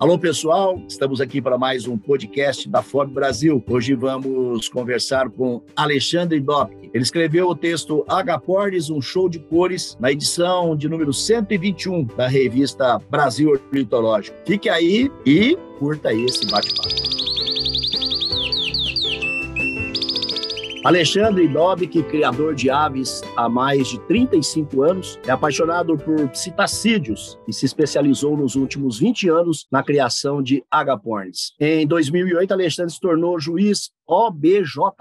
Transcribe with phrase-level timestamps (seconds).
[0.00, 3.64] Alô, pessoal, estamos aqui para mais um podcast da FOB Brasil.
[3.68, 6.72] Hoje vamos conversar com Alexandre Dopp.
[6.94, 12.28] Ele escreveu o texto Agapornes, um show de cores, na edição de número 121 da
[12.28, 14.36] revista Brasil Ornitológico.
[14.46, 17.37] Fique aí e curta esse bate-papo.
[20.84, 27.52] Alexandre Dobic, criador de aves há mais de 35 anos, é apaixonado por psitacídeos e
[27.52, 31.52] se especializou nos últimos 20 anos na criação de agapornis.
[31.58, 34.92] Em 2008, Alexandre se tornou juiz OBJO,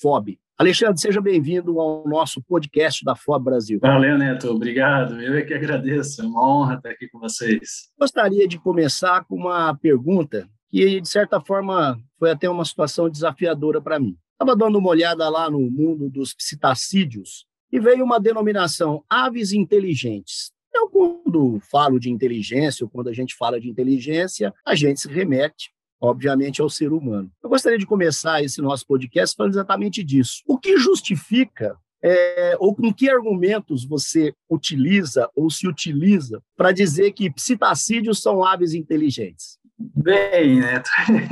[0.00, 0.38] FOB.
[0.58, 3.78] Alexandre, seja bem-vindo ao nosso podcast da FOB Brasil.
[3.82, 4.48] Valeu, Neto.
[4.48, 5.20] Obrigado.
[5.20, 6.22] Eu é que agradeço.
[6.22, 7.90] É uma honra estar aqui com vocês.
[8.00, 13.82] Gostaria de começar com uma pergunta que, de certa forma, foi até uma situação desafiadora
[13.82, 14.16] para mim.
[14.36, 20.52] Estava dando uma olhada lá no mundo dos psitacídeos e veio uma denominação aves inteligentes.
[20.68, 25.08] Então, quando falo de inteligência, ou quando a gente fala de inteligência, a gente se
[25.08, 27.30] remete, obviamente, ao ser humano.
[27.42, 30.42] Eu gostaria de começar esse nosso podcast falando exatamente disso.
[30.46, 37.12] O que justifica é, ou com que argumentos você utiliza ou se utiliza para dizer
[37.12, 39.58] que psitacídeos são aves inteligentes?
[39.78, 40.90] Bem, Neto,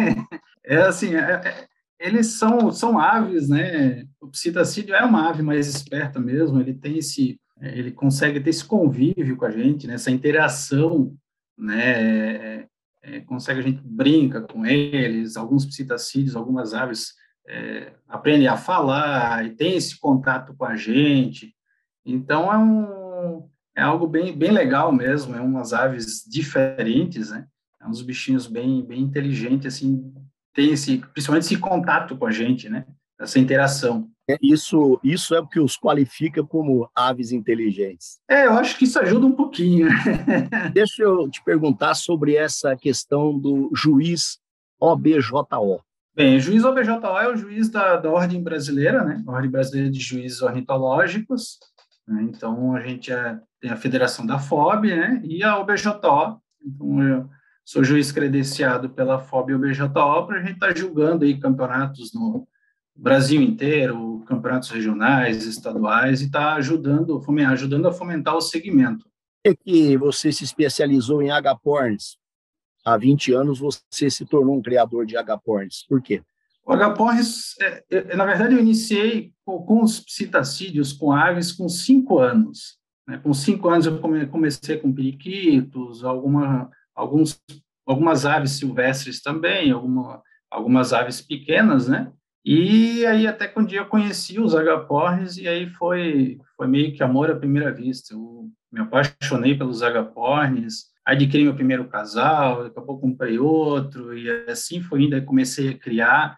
[0.65, 4.05] é assim, é, é eles são, são aves, né?
[4.21, 8.65] O psitacídeo é uma ave mais esperta mesmo, ele tem esse, ele consegue ter esse
[8.65, 9.95] convívio com a gente, né?
[9.95, 11.15] essa interação,
[11.57, 12.61] né?
[12.61, 12.67] É,
[13.03, 17.13] é, consegue, a gente brinca com eles, alguns psitacídeos, algumas aves
[17.47, 21.55] é, aprendem a falar e tem esse contato com a gente,
[22.05, 27.47] então é um, é algo bem, bem legal mesmo, é umas aves diferentes, né?
[27.81, 30.13] É uns bichinhos bem, bem inteligentes, assim,
[30.55, 32.87] tem esse, principalmente esse contato com a gente, né?
[33.21, 34.09] Essa interação.
[34.29, 38.19] É, isso, isso é o que os qualifica como aves inteligentes.
[38.29, 39.89] É, eu acho que isso ajuda um pouquinho.
[40.73, 44.39] Deixa eu te perguntar sobre essa questão do juiz
[44.81, 45.47] OBJO.
[46.17, 49.23] Bem, o juiz OBJO é o juiz da, da Ordem Brasileira, né?
[49.27, 51.59] Ordem Brasileira de Juízes Ornitológicos.
[52.07, 52.23] Né?
[52.23, 55.21] Então, a gente é, tem a Federação da FOB, né?
[55.25, 56.01] E a OBJO.
[56.65, 57.29] Então, eu,
[57.65, 62.13] sou juiz credenciado pela FOB e OBJO para a gente estar tá julgando aí campeonatos
[62.13, 62.47] no
[62.95, 69.07] Brasil inteiro, campeonatos regionais, estaduais, e está ajudando, ajudando a fomentar o segmento.
[69.45, 72.17] É que você se especializou em agaporns.
[72.85, 75.85] Há 20 anos você se tornou um criador de agaporns.
[75.89, 76.23] Por quê?
[76.67, 81.69] O agaporns, é, é, na verdade, eu iniciei com, com os psitacídeos, com aves, com
[81.69, 82.79] cinco anos.
[83.07, 83.19] Né?
[83.19, 87.41] Com cinco anos eu comecei com periquitos, alguma alguns,
[87.87, 92.13] algumas aves silvestres também, alguma, algumas aves pequenas, né?
[92.45, 96.95] E aí até que um dia eu conheci os agapornis e aí foi foi meio
[96.95, 98.13] que amor à primeira vista.
[98.13, 104.29] Eu me apaixonei pelos agapornis, adquiri meu primeiro casal, daqui a pouco comprei outro e
[104.51, 106.37] assim foi indo, aí comecei a criar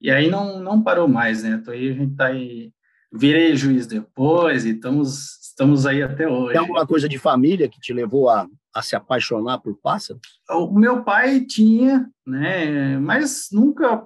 [0.00, 1.50] e aí não não parou mais, né?
[1.50, 2.72] Então aí a gente tá aí
[3.12, 6.52] virei juiz depois e estamos estamos aí até hoje.
[6.52, 10.20] Tem alguma coisa de família que te levou a a se apaixonar por pássaros?
[10.50, 14.04] O meu pai tinha, né, mas nunca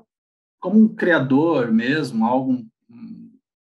[0.60, 2.52] como um criador mesmo, algo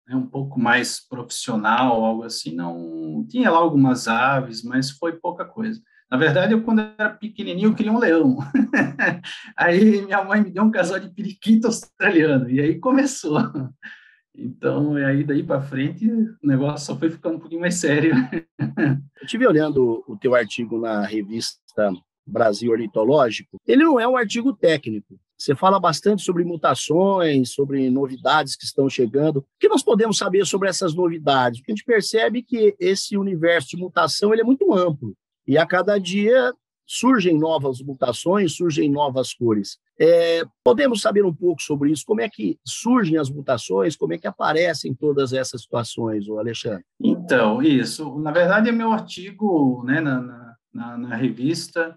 [0.09, 5.45] né, um pouco mais profissional, algo assim, não tinha lá algumas aves, mas foi pouca
[5.45, 5.81] coisa.
[6.11, 8.39] Na verdade, eu quando era pequenininho, eu queria um leão.
[9.57, 13.39] aí minha mãe me deu um casal de periquito australiano, e aí começou.
[14.37, 18.13] Então, aí daí para frente, o negócio só foi ficando um pouquinho mais sério.
[19.19, 21.91] Eu estive olhando o teu artigo na revista
[22.27, 23.59] Brasil Ornitológico.
[23.67, 25.19] Ele não é um artigo técnico.
[25.39, 29.39] Você fala bastante sobre mutações, sobre novidades que estão chegando.
[29.39, 31.61] O que nós podemos saber sobre essas novidades?
[31.61, 35.15] Porque a gente percebe que esse universo de mutação ele é muito amplo.
[35.47, 36.53] E a cada dia
[36.87, 39.79] surgem novas mutações, surgem novas cores.
[39.99, 42.05] É, podemos saber um pouco sobre isso?
[42.07, 43.97] Como é que surgem as mutações?
[43.97, 46.85] Como é que aparecem todas essas situações, Alexandre?
[47.01, 48.19] Então, isso.
[48.19, 51.97] Na verdade, é meu artigo né, na, na, na revista.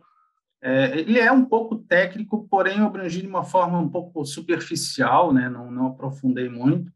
[0.62, 5.34] É, ele é um pouco técnico, porém eu abrangi de uma forma um pouco superficial,
[5.34, 6.92] né, não, não aprofundei muito,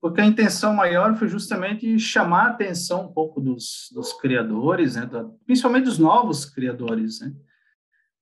[0.00, 5.04] porque a intenção maior foi justamente chamar a atenção um pouco dos, dos criadores, né,
[5.04, 7.32] da, principalmente dos novos criadores, né,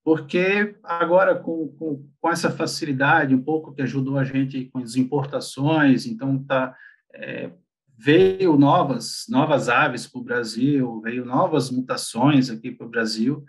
[0.06, 4.94] porque agora com, com, com, essa facilidade um pouco que ajudou a gente com as
[4.94, 6.76] importações, então tá
[7.12, 7.50] é,
[7.98, 13.44] veio novas novas aves para o Brasil, veio novas mutações aqui para o Brasil,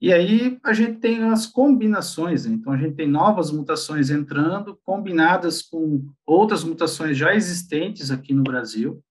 [0.00, 2.54] e aí a gente tem as combinações, né?
[2.54, 8.42] então a gente tem novas mutações entrando, combinadas com outras mutações já existentes aqui no
[8.42, 9.04] Brasil.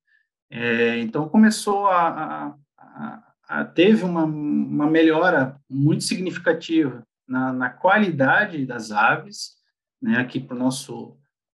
[0.50, 3.29] É, então começou a, a, a, a,
[3.74, 9.51] teve uma, uma melhora muito significativa na, na qualidade das aves,
[10.01, 11.18] né, aqui para o nosso,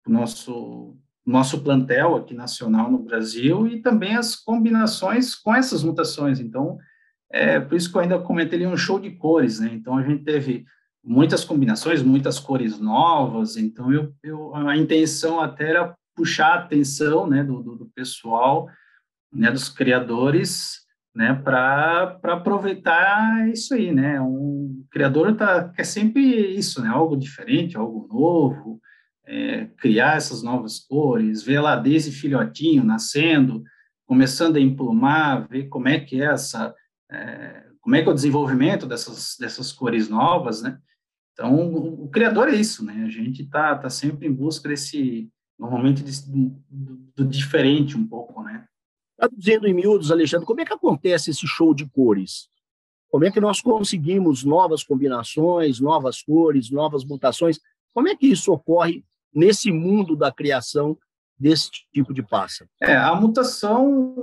[0.08, 6.40] nosso, nosso plantel aqui nacional no Brasil, e também as combinações com essas mutações.
[6.40, 6.78] Então,
[7.32, 9.70] é por isso que eu ainda comentei ali um show de cores, né?
[9.74, 10.66] Então, a gente teve
[11.04, 17.26] muitas combinações, muitas cores novas, então eu, eu a intenção até era puxar a atenção,
[17.26, 18.70] né, do, do, do pessoal,
[19.32, 20.82] né, dos criadores,
[21.20, 27.76] né, para aproveitar isso aí, né, um criador tá, quer sempre isso, né, algo diferente,
[27.76, 28.80] algo novo,
[29.26, 33.62] é, criar essas novas cores, ver lá desde filhotinho nascendo,
[34.08, 36.74] começando a emplumar, ver como é que é essa,
[37.12, 40.80] é, como é que é o desenvolvimento dessas, dessas cores novas, né,
[41.34, 45.30] então, o, o criador é isso, né, a gente tá, tá sempre em busca desse,
[45.60, 46.64] normalmente, do,
[47.14, 48.69] do diferente um pouco, né,
[49.20, 52.48] Traduzindo em miúdos, Alexandre, como é que acontece esse show de cores?
[53.10, 57.60] Como é que nós conseguimos novas combinações, novas cores, novas mutações?
[57.94, 60.98] Como é que isso ocorre nesse mundo da criação
[61.38, 62.70] desse tipo de pássaro?
[62.82, 64.16] É, a mutação,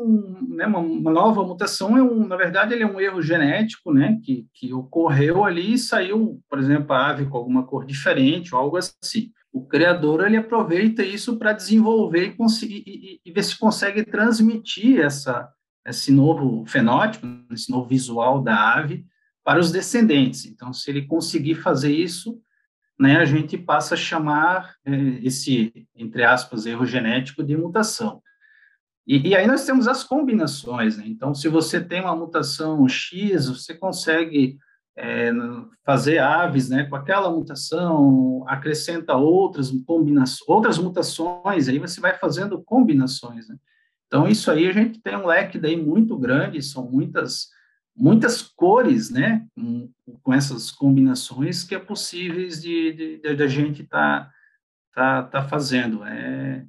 [0.49, 4.19] né, uma, uma, nova mutação é um, na verdade, ele é um erro genético, né,
[4.23, 8.61] que, que ocorreu ali e saiu, por exemplo, a ave com alguma cor diferente ou
[8.61, 13.59] algo assim o criador ele aproveita isso para desenvolver e, conseguir, e, e, ver se
[13.59, 15.51] consegue transmitir essa,
[15.87, 19.07] esse novo fenótipo, esse novo visual da ave
[19.43, 20.45] para os descendentes.
[20.45, 22.39] Então, se ele conseguir fazer isso,
[23.01, 28.21] né, a gente passa a chamar é, esse, entre aspas, erro genético de mutação.
[29.07, 30.99] E, e aí nós temos as combinações.
[30.99, 31.05] Né?
[31.07, 34.59] Então, se você tem uma mutação X, você consegue
[34.97, 35.31] é,
[35.85, 42.63] fazer aves né, com aquela mutação, acrescenta outras combinações, outras mutações, aí você vai fazendo
[42.63, 43.49] combinações.
[43.49, 43.57] Né?
[44.07, 47.49] Então, isso aí a gente tem um leque daí muito grande, são muitas,
[47.95, 49.91] muitas cores, né, com,
[50.23, 54.31] com essas combinações que é possíveis de, de, de, a gente tá,
[54.95, 56.05] tá, tá fazendo.
[56.05, 56.65] É,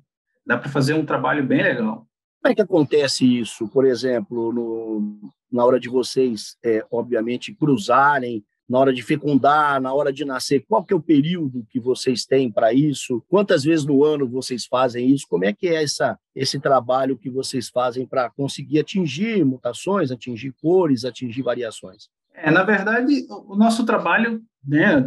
[0.46, 2.06] dá para fazer um trabalho bem legal.
[2.42, 8.44] Como é que acontece isso, por exemplo, no, na hora de vocês, é, obviamente, cruzarem,
[8.68, 10.66] na hora de fecundar, na hora de nascer?
[10.68, 13.24] Qual que é o período que vocês têm para isso?
[13.30, 15.26] Quantas vezes no ano vocês fazem isso?
[15.30, 20.54] Como é que é essa, esse trabalho que vocês fazem para conseguir atingir mutações, atingir
[20.62, 22.10] cores, atingir variações?
[22.34, 25.04] É, na verdade, o nosso trabalho, né,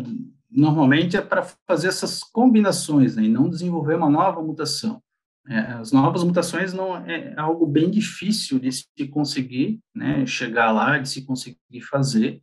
[0.50, 5.00] normalmente é para fazer essas combinações, né, e não desenvolver uma nova mutação.
[5.50, 10.96] É, as novas mutações não é algo bem difícil de se conseguir, né, chegar lá,
[10.96, 12.40] de se conseguir fazer.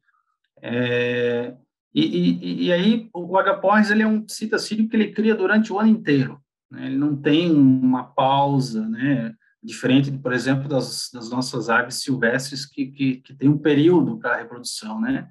[0.62, 1.56] É,
[1.96, 3.62] e, e, e, aí o H.
[3.92, 6.38] ele é um citacídio que ele cria durante o ano inteiro.
[6.70, 9.34] Né, ele não tem uma pausa, né,
[9.64, 14.34] diferente, por exemplo, das, das nossas aves silvestres que, que, que tem um período para
[14.34, 15.30] a reprodução, né?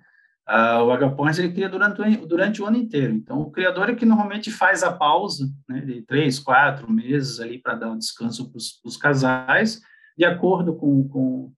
[0.49, 3.13] Uh, o Agaporns ele cria durante, durante o ano inteiro.
[3.13, 7.59] Então, o criador é que normalmente faz a pausa né, de três, quatro meses ali
[7.59, 9.81] para dar um descanso para os casais,
[10.17, 11.53] de acordo com, com,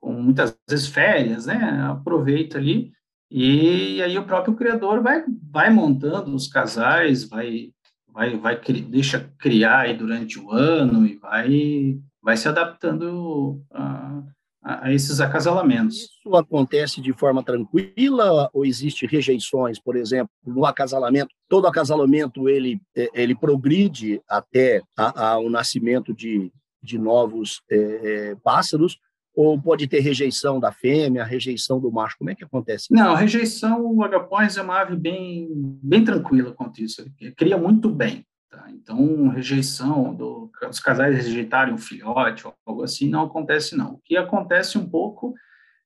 [0.00, 1.86] com, muitas vezes férias, né?
[1.88, 2.92] Aproveita ali
[3.34, 7.70] e aí o próprio criador vai, vai montando os casais, vai,
[8.06, 14.22] vai, vai deixa criar aí durante o ano e vai, vai se adaptando a
[14.62, 15.96] a, a esses acasalamentos.
[15.96, 21.34] Isso acontece de forma tranquila ou existe rejeições, por exemplo, no acasalamento?
[21.48, 24.82] Todo acasalamento ele é, ele progride até
[25.42, 28.98] o nascimento de, de novos é, é, pássaros
[29.34, 32.18] ou pode ter rejeição da fêmea, rejeição do macho?
[32.18, 32.88] Como é que acontece?
[32.90, 35.48] Não, rejeição, o agapós é uma ave bem,
[35.82, 37.02] bem tranquila quanto isso.
[37.18, 38.26] Ele cria muito bem.
[38.52, 38.66] Tá?
[38.70, 43.94] Então, rejeição, do, os casais rejeitarem um filhote ou algo assim, não acontece não.
[43.94, 45.32] O que acontece um pouco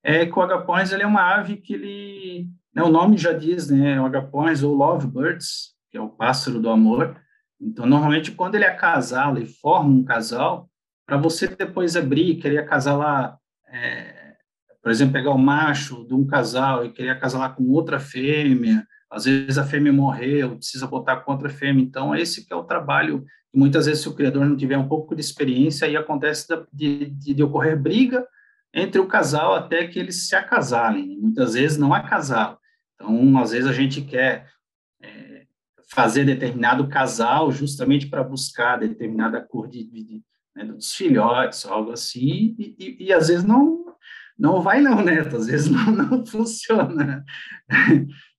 [0.03, 3.71] é que o agapões ele é uma ave que ele, né, o nome já diz,
[3.71, 7.17] né, o agapões ou lovebirds, que é o pássaro do amor.
[7.61, 10.69] Então, normalmente, quando ele acasala e forma um casal,
[11.07, 14.35] para você depois abrir querer acasalar, é,
[14.83, 19.25] por exemplo, pegar o macho de um casal e querer acasalar com outra fêmea, às
[19.25, 21.83] vezes a fêmea morreu, precisa botar contra a fêmea.
[21.83, 23.25] Então, esse que é o trabalho.
[23.55, 27.07] E muitas vezes, se o criador não tiver um pouco de experiência, aí acontece de,
[27.07, 28.27] de, de ocorrer briga
[28.75, 31.19] entre o casal até que eles se acasalem.
[31.19, 32.59] Muitas vezes não acasalam.
[32.95, 34.49] Então, às vezes a gente quer
[35.01, 35.45] é,
[35.89, 40.23] fazer determinado casal justamente para buscar determinada cor de, de
[40.55, 43.85] né, dos filhotes, algo assim, e, e, e, às vezes não
[44.39, 45.21] não vai não, né?
[45.21, 47.25] Às vezes não, não funciona.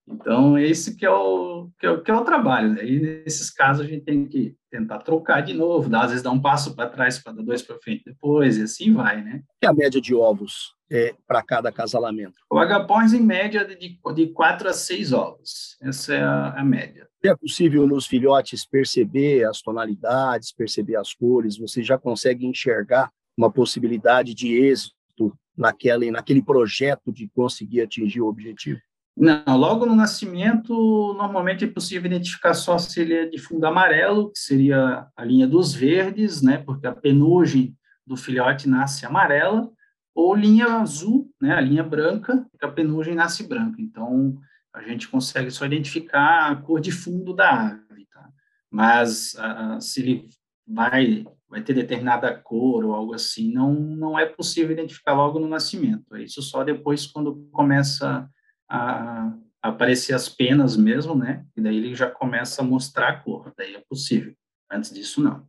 [0.09, 2.73] Então, esse que é o, que é o, que é o trabalho.
[2.73, 2.85] Né?
[2.85, 6.31] E nesses casos, a gente tem que tentar trocar de novo, dar, às vezes dar
[6.31, 9.43] um passo para trás para dar dois para frente depois, e assim vai, né?
[9.61, 12.35] E a média de ovos é, para cada acasalamento?
[12.51, 15.77] O agapões, em média, de, de quatro a seis ovos.
[15.81, 17.07] Essa é a, a média.
[17.23, 21.57] É possível nos filhotes perceber as tonalidades, perceber as cores?
[21.57, 28.27] Você já consegue enxergar uma possibilidade de êxito naquele, naquele projeto de conseguir atingir o
[28.27, 28.79] objetivo?
[29.19, 30.71] Não, logo no nascimento,
[31.17, 35.47] normalmente é possível identificar só se ele é de fundo amarelo, que seria a linha
[35.47, 39.71] dos verdes, né, porque a penugem do filhote nasce amarela,
[40.13, 43.81] ou linha azul, né, a linha branca, que a penugem nasce branca.
[43.81, 44.37] Então,
[44.71, 48.29] a gente consegue só identificar a cor de fundo da ave, tá?
[48.69, 49.35] Mas
[49.81, 50.29] se ele
[50.67, 55.47] vai vai ter determinada cor ou algo assim, não não é possível identificar logo no
[55.47, 56.15] nascimento.
[56.15, 58.29] É isso só depois quando começa
[58.69, 61.45] a, aparecer as penas mesmo, né?
[61.55, 64.33] E daí ele já começa a mostrar a cor, daí é possível.
[64.71, 65.45] Antes disso, não.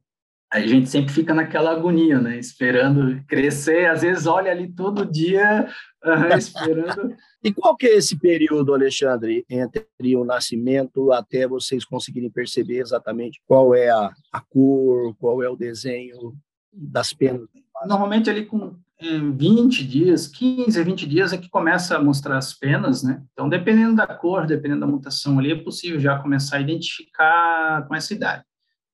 [0.51, 2.39] Aí a gente sempre fica naquela agonia, né?
[2.39, 5.69] Esperando crescer, às vezes olha ali todo dia,
[6.03, 7.15] uh, esperando.
[7.45, 13.43] e qual que é esse período, Alexandre, entre o nascimento até vocês conseguirem perceber exatamente
[13.47, 16.35] qual é a, a cor, qual é o desenho
[16.73, 17.47] das penas?
[17.87, 22.37] Normalmente ali com em 20 dias, 15 a 20 dias é que começa a mostrar
[22.37, 23.23] as penas, né?
[23.33, 27.95] Então, dependendo da cor, dependendo da mutação ali, é possível já começar a identificar com
[27.95, 28.43] essa idade.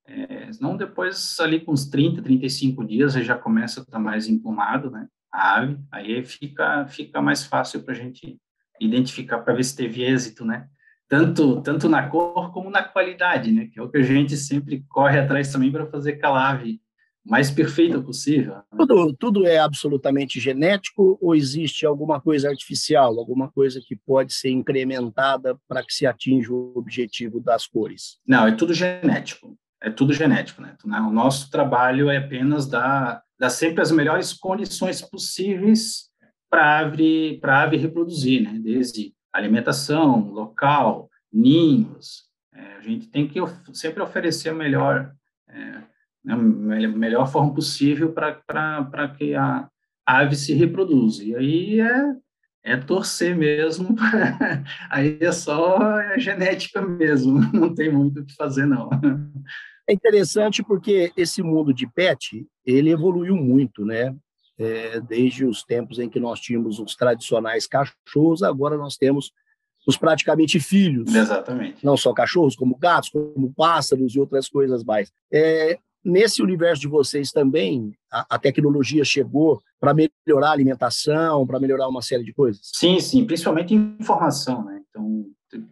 [0.07, 4.91] É, não depois, ali com uns 30, 35 dias, já começa a estar mais empumado,
[4.91, 5.09] né?
[5.33, 8.39] A ave, aí fica, fica mais fácil para a gente
[8.79, 10.69] identificar, para ver se teve êxito, né?
[11.09, 13.69] Tanto, tanto na cor como na qualidade, né?
[13.73, 16.81] Que é o que a gente sempre corre atrás também para fazer aquela ave
[17.25, 18.57] mais perfeita possível.
[18.77, 24.51] Tudo, tudo é absolutamente genético ou existe alguma coisa artificial, alguma coisa que pode ser
[24.51, 28.19] incrementada para que se atinja o objetivo das cores?
[28.27, 29.57] Não, é tudo genético.
[29.83, 30.75] É tudo genético, né?
[30.75, 36.11] Então, o nosso trabalho é apenas dar, dar sempre as melhores condições possíveis
[36.51, 38.59] para a ave, ave reproduzir, né?
[38.59, 42.25] Desde alimentação, local, ninhos.
[42.55, 43.41] É, a gente tem que
[43.73, 45.13] sempre oferecer o melhor
[45.51, 45.83] é,
[46.25, 49.69] né, melhor forma possível para que a
[50.07, 51.23] ave se reproduza.
[51.23, 52.15] E aí é,
[52.65, 53.95] é torcer mesmo,
[54.91, 58.89] aí é só a genética mesmo, não tem muito o que fazer, não.
[59.89, 64.15] É interessante porque esse mundo de pet, ele evoluiu muito, né?
[64.57, 69.33] É, desde os tempos em que nós tínhamos os tradicionais cachorros, agora nós temos
[69.87, 71.13] os praticamente filhos.
[71.15, 71.85] Exatamente.
[71.85, 75.13] Não só cachorros, como gatos, como pássaros e outras coisas mais.
[75.33, 81.59] É, Nesse universo de vocês também, a, a tecnologia chegou para melhorar a alimentação, para
[81.59, 82.71] melhorar uma série de coisas?
[82.75, 84.83] Sim, sim, principalmente informação, né?
[84.91, 85.25] Então,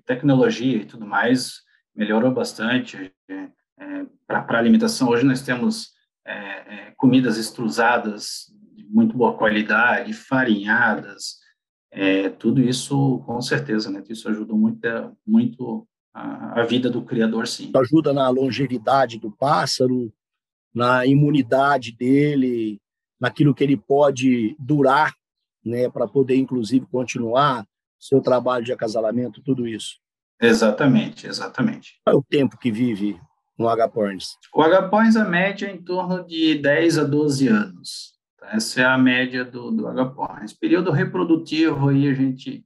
[0.07, 1.63] tecnologia e tudo mais
[1.95, 3.35] melhorou bastante é,
[3.79, 5.09] é, para a alimentação.
[5.09, 5.91] Hoje nós temos
[6.27, 11.43] é, é, comidas extrusadas de muito boa qualidade, farinhadas,
[11.91, 14.03] é, tudo isso com certeza, né?
[14.09, 14.81] Isso ajudou muito,
[15.27, 17.71] muito a, a vida do criador, sim.
[17.75, 20.13] Ajuda na longevidade do pássaro,
[20.75, 22.81] na imunidade dele,
[23.21, 25.15] naquilo que ele pode durar,
[25.65, 27.65] né, para poder inclusive continuar
[27.99, 30.03] seu trabalho de acasalamento, tudo isso.
[30.41, 32.01] Exatamente, exatamente.
[32.05, 33.17] Qual é o tempo que vive
[33.57, 34.37] no agapornis?
[34.53, 38.13] O agapornis, a média é em torno de 10 a 12 anos.
[38.43, 40.53] Essa é a média do, do agapornis.
[40.53, 42.65] Período reprodutivo, aí a gente,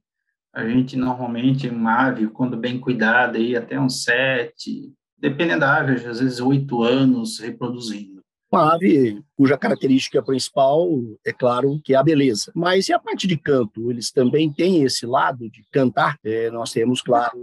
[0.51, 5.93] a gente normalmente, uma ave, quando bem cuidada, aí até uns 7, dependendo da ave,
[6.05, 8.17] às vezes oito anos reproduzindo.
[8.51, 10.87] Uma ave cuja característica principal,
[11.25, 12.51] é claro, que é a beleza.
[12.55, 13.91] Mas e a parte de canto?
[13.91, 16.17] Eles também têm esse lado de cantar?
[16.23, 17.37] É, nós temos, claro,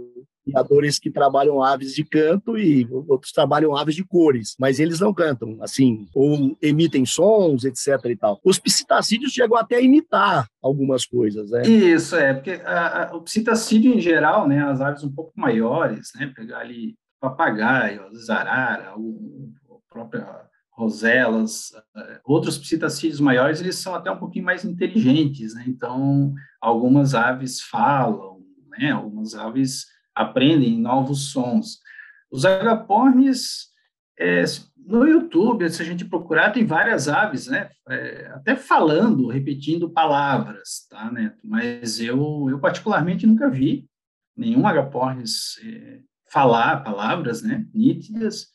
[0.45, 5.13] criadores que trabalham aves de canto e outros trabalham aves de cores, mas eles não
[5.13, 8.39] cantam, assim, ou emitem sons, etc e tal.
[8.43, 11.63] Os psitacídeos chegam até a imitar algumas coisas, né?
[11.67, 16.11] Isso, é, porque a, a, o psitacídeo em geral, né, as aves um pouco maiores,
[16.15, 16.95] né, pegar ali
[17.29, 20.25] papagaio, zarara, o, o próprio
[20.75, 25.63] roselas, eh, outros psitacídeos maiores, eles são até um pouquinho mais inteligentes, né?
[25.67, 28.41] Então, algumas aves falam,
[28.77, 28.91] né?
[28.91, 31.79] Algumas aves aprendem novos sons.
[32.29, 33.69] Os agapornis,
[34.19, 34.43] é,
[34.77, 37.69] no YouTube, se a gente procurar, tem várias aves, né?
[37.89, 41.33] É, até falando, repetindo palavras, tá, né?
[41.41, 43.87] Mas eu, eu particularmente nunca vi
[44.35, 45.99] nenhum agapornis é,
[46.35, 48.47] falar palavras, né, nítidas,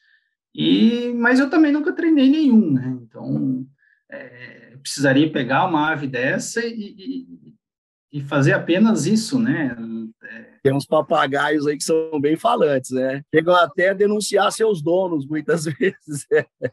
[0.54, 3.66] e, mas eu também nunca treinei nenhum, né, então
[4.10, 9.74] é, precisaria pegar uma ave dessa e, e, e fazer apenas isso, né,
[10.22, 13.22] é, Tem uns papagaios aí que são bem falantes, né?
[13.34, 16.26] Chegam até a denunciar seus donos, muitas vezes.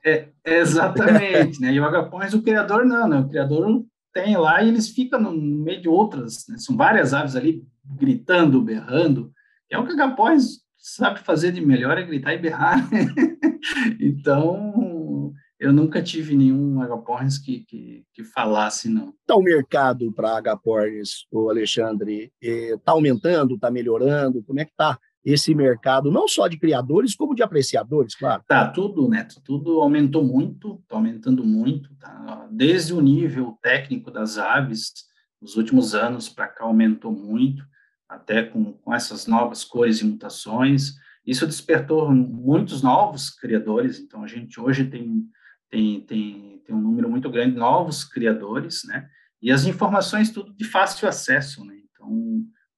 [0.04, 1.72] É, exatamente, né?
[1.72, 3.20] E o agapões, o criador não, né?
[3.20, 6.58] O criador tem lá e eles ficam no meio de outras, né?
[6.58, 9.32] São várias aves ali gritando, berrando.
[9.72, 12.88] É o que o agapões sabe fazer de melhor, é gritar e berrar.
[14.00, 19.14] então, eu nunca tive nenhum agapornis que, que, que falasse, não.
[19.22, 24.44] Está o mercado para agapornis, o Alexandre, está aumentando, está melhorando?
[24.44, 28.44] Como é que está esse mercado, não só de criadores, como de apreciadores, claro?
[28.48, 32.48] Tá, tudo, Neto, tudo aumentou muito, está aumentando muito, tá?
[32.50, 34.94] desde o nível técnico das aves,
[35.42, 37.62] nos últimos anos para cá aumentou muito,
[38.08, 40.96] até com, com essas novas cores e mutações,
[41.26, 45.28] isso despertou muitos novos criadores, então a gente hoje tem
[45.70, 49.10] tem, tem, tem um número muito grande de novos criadores, né?
[49.42, 51.78] E as informações tudo de fácil acesso, né?
[51.92, 52.10] Então,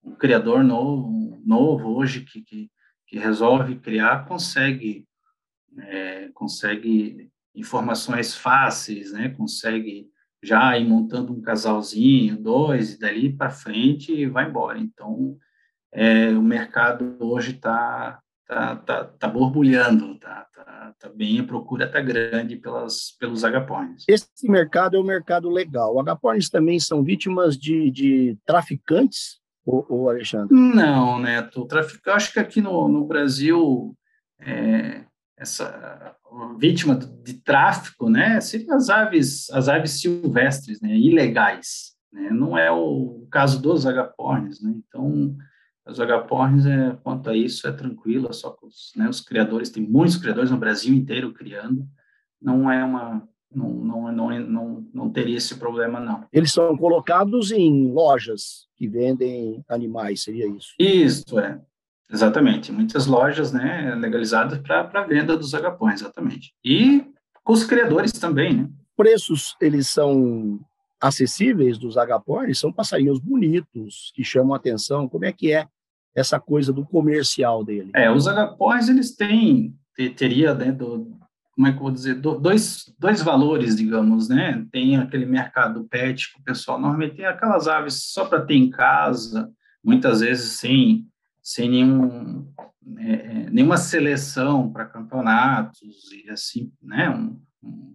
[0.03, 2.71] um criador novo, novo hoje que, que,
[3.07, 5.07] que resolve criar consegue
[5.77, 9.29] é, consegue informações fáceis, né?
[9.29, 10.09] Consegue
[10.43, 14.79] já ir montando um casalzinho, dois, e dali para frente e vai embora.
[14.79, 15.37] Então,
[15.91, 21.87] é, o mercado hoje está tá, tá, tá borbulhando, tá, tá, tá bem, a procura
[21.87, 24.03] tá grande pelas, pelos agapornis.
[24.07, 25.99] Esse mercado é um mercado legal.
[25.99, 30.55] Agapornis também são vítimas de, de traficantes, ou, Alexandre?
[30.55, 31.65] Não, Neto.
[31.65, 32.01] Trafic...
[32.09, 33.95] Acho que aqui no, no Brasil,
[34.39, 35.05] é,
[35.39, 36.15] essa
[36.57, 41.93] vítima de tráfico, né, sempre as aves, as aves silvestres, né, ilegais.
[42.11, 45.35] Né, não é o caso dos agapornis, né, então
[45.87, 49.69] os agapornis, é, quanto a isso, é tranquilo, é só que os, né, os criadores,
[49.69, 51.87] tem muitos criadores no Brasil inteiro criando,
[52.41, 56.25] não é uma, não, não, não, não, não teria esse problema, não.
[56.31, 60.73] Eles são colocados em lojas que vendem animais, seria isso?
[60.77, 61.59] Isso, é.
[62.11, 62.71] Exatamente.
[62.71, 66.53] Muitas lojas né, legalizadas para venda dos agapornis, exatamente.
[66.63, 67.05] E
[67.43, 68.69] com os criadores também, né?
[68.95, 70.59] Preços, eles são
[70.99, 72.59] acessíveis dos agapornis?
[72.59, 75.07] São passarinhos bonitos, que chamam a atenção.
[75.07, 75.65] Como é que é
[76.15, 77.91] essa coisa do comercial dele?
[77.95, 79.73] É, os agapós, eles têm,
[80.17, 81.17] teria, né, do,
[81.59, 84.65] como é que eu vou dizer, do, dois, dois valores, digamos, né?
[84.71, 88.69] Tem aquele mercado pet que o pessoal normalmente tem aquelas aves só para ter em
[88.69, 89.51] casa,
[89.83, 91.05] muitas vezes sem,
[91.49, 92.47] sem nenhum,
[92.99, 97.09] é, nenhuma seleção para campeonatos e assim, né?
[97.09, 97.41] Um,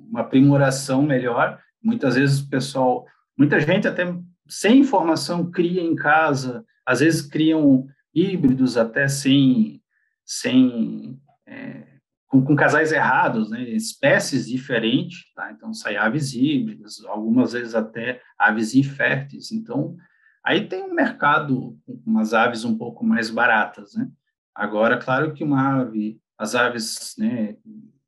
[0.09, 1.61] uma aprimoração melhor.
[1.81, 3.07] Muitas vezes o pessoal,
[3.39, 4.13] muita gente até
[4.49, 9.81] sem informação cria em casa, às vezes criam híbridos até sem,
[10.25, 11.87] sem é,
[12.27, 15.53] com, com, casais errados, né, espécies diferentes, tá?
[15.53, 19.97] então sai aves híbridas, algumas vezes até aves inférteis, então
[20.45, 24.09] aí tem um mercado com umas aves um pouco mais baratas, né?
[24.55, 27.57] Agora, claro que uma ave, as aves né,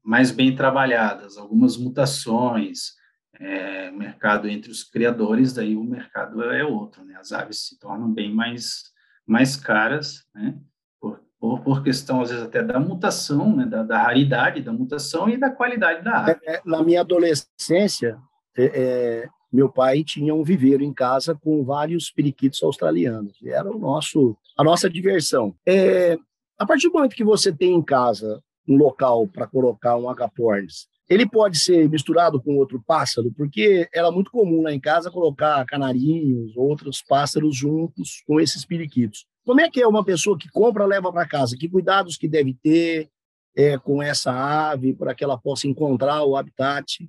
[0.04, 2.94] mais bem trabalhadas, algumas mutações,
[3.38, 7.16] é, mercado entre os criadores, daí o mercado é outro, né?
[7.18, 8.94] As aves se tornam bem mais
[9.26, 10.56] mais caras, né?
[11.00, 13.66] Por, por, por, questão, às vezes, até da mutação, né?
[13.66, 16.38] da, da raridade da mutação e da qualidade da ave.
[16.44, 18.16] É, é na minha adolescência,
[18.56, 23.36] é, é, meu pai tinha um viveiro em casa com vários periquitos australianos.
[23.44, 25.54] Era o nosso, a nossa diversão.
[25.66, 26.18] É,
[26.58, 30.88] a partir do momento que você tem em casa um local para colocar um agapornis,
[31.08, 35.64] ele pode ser misturado com outro pássaro, porque era muito comum lá em casa colocar
[35.64, 39.24] canarinhos, outros pássaros juntos com esses periquitos.
[39.44, 41.56] Como é que é uma pessoa que compra, leva para casa?
[41.56, 43.08] Que cuidados que deve ter
[43.56, 47.08] é, com essa ave para que ela possa encontrar o habitat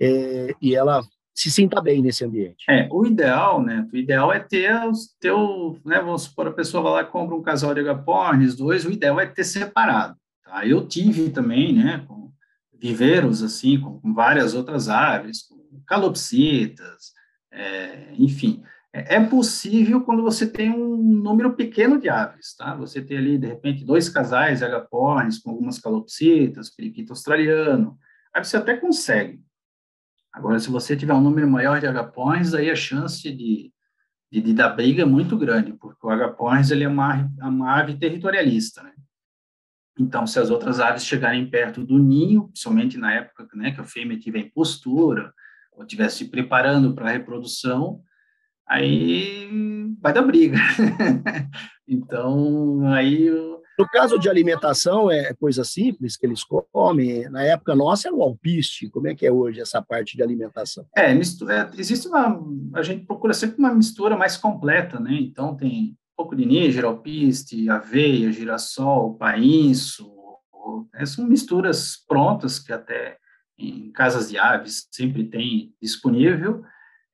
[0.00, 1.02] é, e ela
[1.36, 2.64] se sinta bem nesse ambiente?
[2.66, 3.86] É, o ideal, né?
[3.92, 6.00] O ideal é ter os teu, né?
[6.00, 8.86] Vamos supor a pessoa vai lá e compra um casal de agapornis, dois.
[8.86, 10.16] O ideal é ter separado.
[10.42, 10.66] Tá?
[10.66, 12.02] Eu tive também, né?
[12.08, 12.32] Com
[12.80, 15.44] viveiros assim com, com várias outras aves,
[15.86, 17.12] calopsitas,
[17.52, 18.62] é, enfim.
[18.90, 22.74] É, é possível quando você tem um número pequeno de aves, tá?
[22.76, 27.98] Você tem ali, de repente, dois casais de agapornis com algumas calopsitas, periquito australiano,
[28.32, 29.44] aí você até consegue.
[30.36, 33.72] Agora, se você tiver um número maior de agapornis, aí a chance de,
[34.30, 37.96] de, de dar briga é muito grande, porque o agapornis ele é uma, uma ave
[37.96, 38.92] territorialista, né?
[39.98, 43.84] Então, se as outras aves chegarem perto do ninho, somente na época né, que a
[43.84, 45.32] fêmea estiver em postura,
[45.72, 48.02] ou estivesse se preparando para a reprodução,
[48.68, 49.48] aí
[49.98, 50.58] vai dar briga.
[51.88, 53.30] então, aí...
[53.78, 57.28] No caso de alimentação, é coisa simples que eles comem.
[57.28, 58.88] Na época nossa era o alpiste.
[58.88, 60.86] Como é que é hoje essa parte de alimentação?
[60.96, 62.42] É, mistura, é, existe uma...
[62.74, 65.14] A gente procura sempre uma mistura mais completa, né?
[65.20, 70.10] Então, tem pouco de níger, alpiste, aveia, girassol, painço,
[70.92, 73.18] né, são misturas prontas que até
[73.58, 76.62] em casas de aves sempre tem disponível,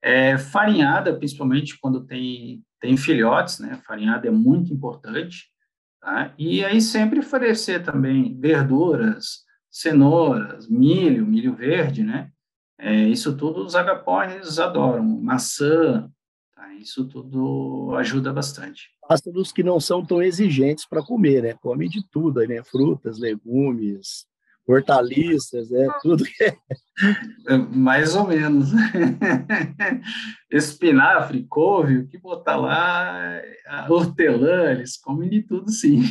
[0.01, 3.79] é, farinhada, principalmente quando tem, tem filhotes, né?
[3.85, 5.52] Farinhada é muito importante.
[6.03, 6.33] Tá?
[6.37, 12.29] E aí sempre oferecer também verduras, cenouras, milho, milho verde, né?
[12.77, 15.05] É, isso tudo os agapornis adoram.
[15.05, 16.11] Maçã,
[16.53, 16.73] tá?
[16.73, 18.89] isso tudo ajuda bastante.
[19.07, 21.53] Pássaros que não são tão exigentes para comer, né?
[21.61, 22.61] Come de tudo, né?
[22.63, 24.25] Frutas, legumes,
[24.67, 26.57] hortaliças, é tudo que é.
[27.47, 28.69] é mais ou menos.
[30.49, 33.41] Espinafre, couve, o que botar lá,
[33.89, 36.01] hortelã, eles comem de tudo, sim.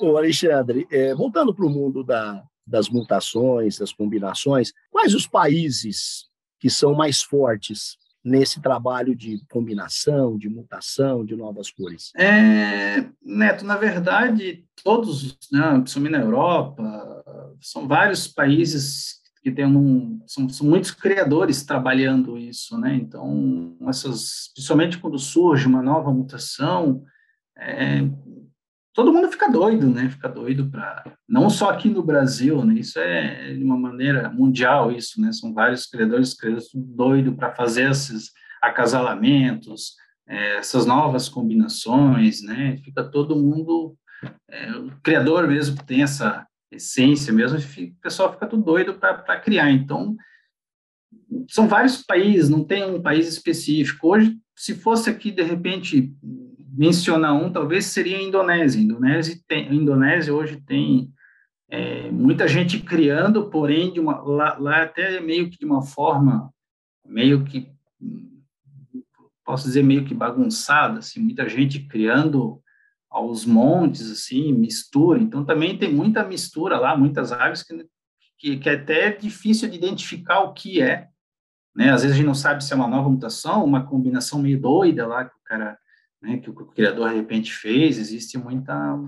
[0.00, 6.28] Ô, Alexandre, é, voltando para o mundo da, das mutações, das combinações, quais os países
[6.58, 12.12] que são mais fortes nesse trabalho de combinação, de mutação, de novas cores?
[12.16, 17.24] É, Neto, na verdade, todos, né, principalmente na Europa,
[17.60, 22.94] são vários países que têm um, são, são muitos criadores trabalhando isso, né?
[22.94, 27.02] Então, essas, principalmente quando surge uma nova mutação,
[27.56, 28.02] é,
[28.92, 30.08] todo mundo fica doido, né?
[30.10, 32.74] Fica doido para não só aqui no Brasil, né?
[32.74, 35.32] Isso é de uma maneira mundial isso, né?
[35.32, 39.94] São vários criadores, criadores doido para fazer esses acasalamentos,
[40.28, 42.76] é, essas novas combinações, né?
[42.84, 43.96] Fica todo mundo
[44.48, 49.40] é, o criador mesmo que tem essa essência mesmo, o pessoal fica tudo doido para
[49.40, 49.70] criar.
[49.70, 50.16] Então,
[51.48, 54.08] são vários países, não tem um país específico.
[54.08, 56.14] Hoje, se fosse aqui, de repente,
[56.72, 58.80] mencionar um, talvez seria a Indonésia.
[58.80, 61.12] A Indonésia, tem, a Indonésia hoje tem
[61.68, 66.52] é, muita gente criando, porém, de uma, lá, lá até meio que de uma forma,
[67.06, 67.70] meio que,
[69.44, 72.60] posso dizer, meio que bagunçada, assim, muita gente criando
[73.08, 75.20] aos montes, assim, mistura.
[75.20, 77.86] Então, também tem muita mistura lá, muitas aves que,
[78.38, 81.08] que, que é até difícil de identificar o que é.
[81.74, 81.90] Né?
[81.90, 85.06] Às vezes a gente não sabe se é uma nova mutação, uma combinação meio doida
[85.06, 85.78] lá que o cara,
[86.20, 87.98] né, que o, criador de repente fez.
[87.98, 88.98] Existe muita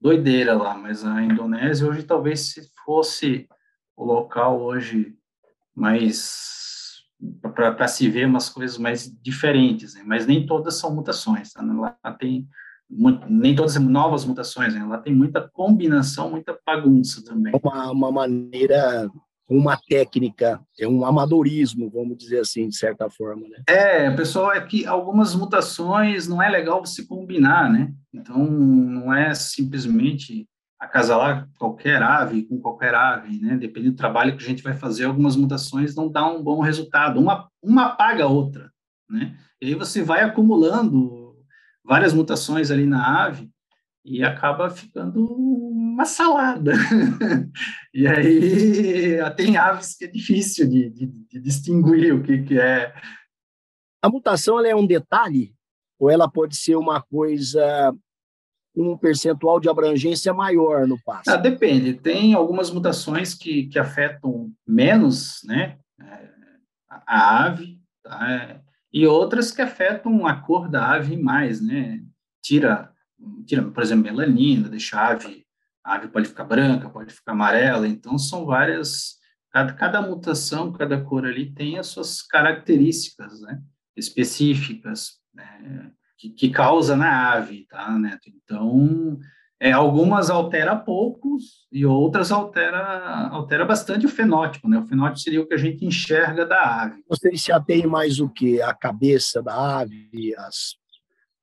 [0.00, 3.48] doideira lá, mas a Indonésia hoje talvez se fosse
[3.96, 5.16] o local hoje
[5.74, 6.60] mais
[7.54, 10.02] para se ver umas coisas mais diferentes, né?
[10.04, 11.52] mas nem todas são mutações.
[11.52, 11.62] Tá?
[11.62, 12.48] Lá tem
[12.90, 14.80] muito, nem todas as novas mutações, né?
[14.80, 17.52] ela tem muita combinação, muita bagunça também.
[17.62, 19.08] Uma, uma maneira,
[19.52, 23.62] uma técnica, é um amadorismo, vamos dizer assim, de certa forma, né?
[23.68, 27.92] É, pessoal, é que algumas mutações não é legal você combinar, né?
[28.12, 30.46] Então, não é simplesmente
[30.78, 33.56] acasalar qualquer ave com qualquer ave, né?
[33.56, 37.20] Dependendo do trabalho que a gente vai fazer, algumas mutações não dão um bom resultado.
[37.20, 38.70] Uma, uma apaga a outra,
[39.08, 39.36] né?
[39.60, 41.36] E aí você vai acumulando
[41.84, 43.48] várias mutações ali na ave
[44.04, 45.61] e acaba ficando
[46.02, 46.72] uma salada.
[47.94, 52.92] e aí tem aves que é difícil de, de, de distinguir o que, que é.
[54.02, 55.54] A mutação é um detalhe
[55.98, 57.94] ou ela pode ser uma coisa
[58.74, 61.30] um percentual de abrangência maior no passo?
[61.30, 61.92] Ah, depende.
[61.92, 66.28] Tem algumas mutações que, que afetam menos né, é,
[67.06, 68.60] a ave, tá?
[68.90, 72.02] e outras que afetam a cor da ave mais, né?
[72.42, 72.90] Tira,
[73.46, 75.41] tira por exemplo, melanina, deixa a ave,
[75.84, 79.16] a ave pode ficar branca, pode ficar amarela, então são várias,
[79.50, 83.60] cada, cada mutação, cada cor ali tem as suas características, né?
[83.96, 85.92] Específicas, né?
[86.22, 88.28] que, que causa na ave, tá, Neto?
[88.28, 89.18] Então,
[89.60, 94.78] é, algumas altera poucos e outras altera, altera bastante o fenótipo, né?
[94.78, 97.02] O fenótipo seria o que a gente enxerga da ave.
[97.08, 98.62] Vocês já têm mais o que?
[98.62, 100.76] A cabeça da ave, as,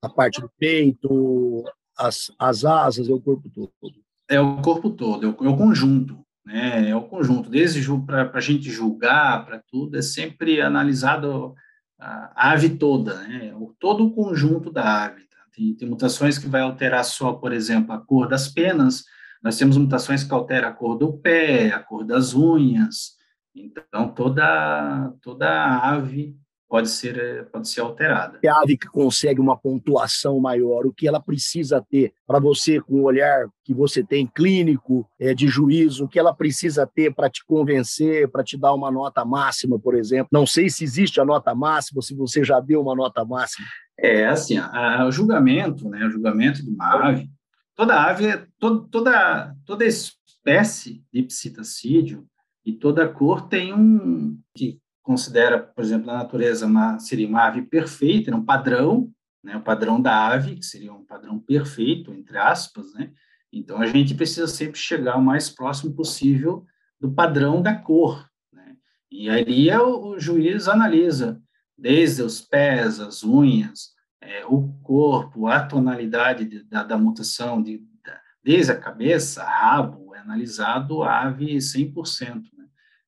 [0.01, 1.65] a parte do peito,
[1.97, 3.95] as, as asas, é o corpo todo?
[4.29, 6.89] É o corpo todo, é o, é o conjunto, né?
[6.89, 7.49] É o conjunto.
[7.49, 11.55] Desde para a gente julgar, para tudo, é sempre analisado
[11.99, 13.53] a ave toda, né?
[13.79, 15.27] Todo o conjunto da ave.
[15.53, 19.03] Tem, tem mutações que vai alterar só, por exemplo, a cor das penas,
[19.41, 23.17] nós temos mutações que alteram a cor do pé, a cor das unhas,
[23.55, 26.35] então toda, toda ave
[26.69, 28.39] pode ser, pode ser alterada.
[28.45, 33.01] A ave que consegue uma pontuação maior, o que ela precisa ter para você, com
[33.01, 37.29] o olhar que você tem clínico, é, de juízo, o que ela precisa ter para
[37.29, 40.29] te convencer, para te dar uma nota máxima, por exemplo?
[40.31, 43.67] Não sei se existe a nota máxima, se você já deu uma nota máxima.
[43.97, 47.29] É, assim, a, o julgamento, né, o julgamento de uma ave,
[47.75, 52.25] toda ave, todo, toda, toda espécie de psitacídio
[52.63, 57.63] e toda cor tem um, que considera, por exemplo, na natureza uma, seria uma ave
[57.63, 59.11] perfeita, um padrão,
[59.43, 63.11] né, o padrão da ave, que seria um padrão perfeito, entre aspas, né?
[63.51, 66.65] Então, a gente precisa sempre chegar o mais próximo possível
[66.99, 68.75] do padrão da cor, né?
[69.09, 71.41] E aí é o, o juiz analisa
[71.77, 77.81] desde os pés, as unhas, é, o corpo, a tonalidade de, da, da, mutação, de,
[78.03, 82.58] da, desde a cabeça, rabo, é analisado a ave 100%, né?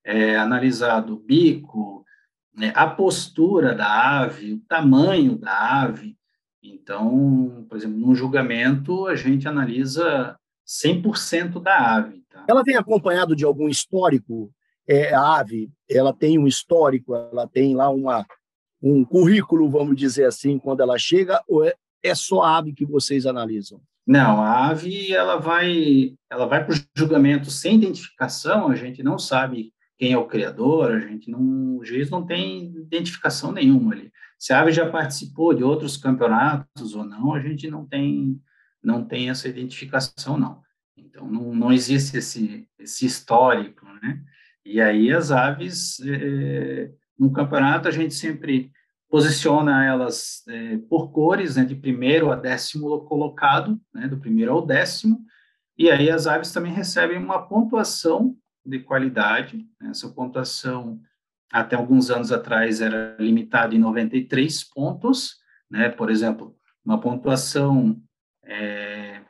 [0.04, 2.04] É analisado o bico,
[2.54, 6.16] né, a postura da ave, o tamanho da ave,
[6.62, 10.36] então, por exemplo, num julgamento, a gente analisa
[10.66, 12.22] 100% da ave.
[12.30, 12.44] Tá?
[12.48, 14.52] Ela vem acompanhado de algum histórico?
[14.88, 18.26] É, a ave, ela tem um histórico, ela tem lá uma,
[18.82, 22.84] um currículo, vamos dizer assim, quando ela chega, ou é, é só a ave que
[22.84, 23.80] vocês analisam?
[24.04, 29.18] Não, a ave ela vai, ela vai para o julgamento sem identificação, a gente não
[29.18, 34.10] sabe quem é o criador, a gente não, o juiz não tem identificação nenhuma ali.
[34.36, 38.36] Se a ave já participou de outros campeonatos ou não, a gente não tem
[38.82, 40.60] não tem essa identificação não.
[40.96, 44.20] Então não, não existe esse esse histórico, né?
[44.64, 48.72] E aí as aves é, no campeonato a gente sempre
[49.08, 54.66] posiciona elas é, por cores, né, de primeiro a décimo colocado, né, do primeiro ao
[54.66, 55.20] décimo,
[55.78, 59.66] e aí as aves também recebem uma pontuação de qualidade.
[59.80, 59.90] Né?
[59.90, 61.00] Essa pontuação,
[61.52, 65.36] até alguns anos atrás, era limitada em 93 pontos.
[65.70, 65.88] Né?
[65.88, 68.00] Por exemplo, uma pontuação
[68.44, 69.22] é,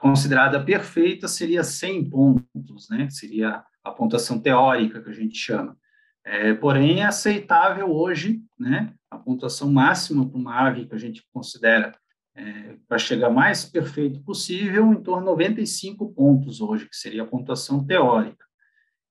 [0.00, 3.08] considerada perfeita seria 100 pontos, né?
[3.10, 5.76] seria a pontuação teórica que a gente chama.
[6.24, 8.92] É, porém, é aceitável hoje, né?
[9.10, 11.98] A pontuação máxima para uma ave que a gente considera
[12.38, 17.26] é, para chegar mais perfeito possível, em torno de 95 pontos hoje, que seria a
[17.26, 18.46] pontuação teórica.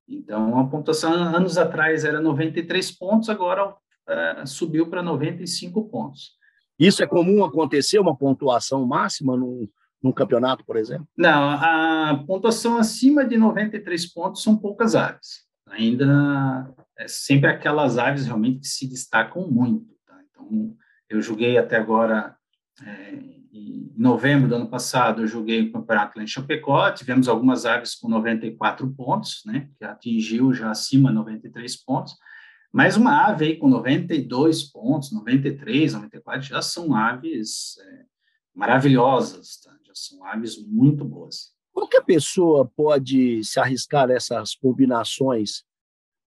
[0.08, 3.74] Então, a pontuação anos atrás era 93 pontos, agora
[4.08, 6.38] é, subiu para 95 pontos.
[6.78, 9.68] Isso é comum acontecer, uma pontuação máxima num,
[10.02, 11.06] num campeonato, por exemplo?
[11.14, 15.46] Não, a pontuação acima de 93 pontos são poucas aves.
[15.68, 19.94] Ainda é sempre aquelas aves realmente que se destacam muito.
[20.06, 20.18] Tá?
[20.30, 20.74] Então,
[21.10, 22.37] eu julguei até agora
[22.84, 23.12] é,
[23.52, 27.94] em novembro do ano passado, eu joguei o campeonato lá em Chapecó, tivemos algumas aves
[27.94, 32.14] com 94 pontos, né, que atingiu já acima de 93 pontos,
[32.72, 38.04] mas uma ave aí com 92 pontos, 93, 94, já são aves é,
[38.54, 39.74] maravilhosas, tá?
[39.86, 41.54] já são aves muito boas.
[41.72, 45.64] Qualquer pessoa pode se arriscar nessas combinações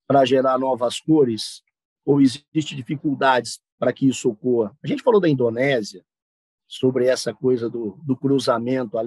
[0.07, 1.63] para gerar novas cores?
[2.05, 4.77] Ou existe dificuldades para que isso ocorra?
[4.83, 6.05] A gente falou da Indonésia,
[6.69, 8.99] sobre essa coisa do, do cruzamento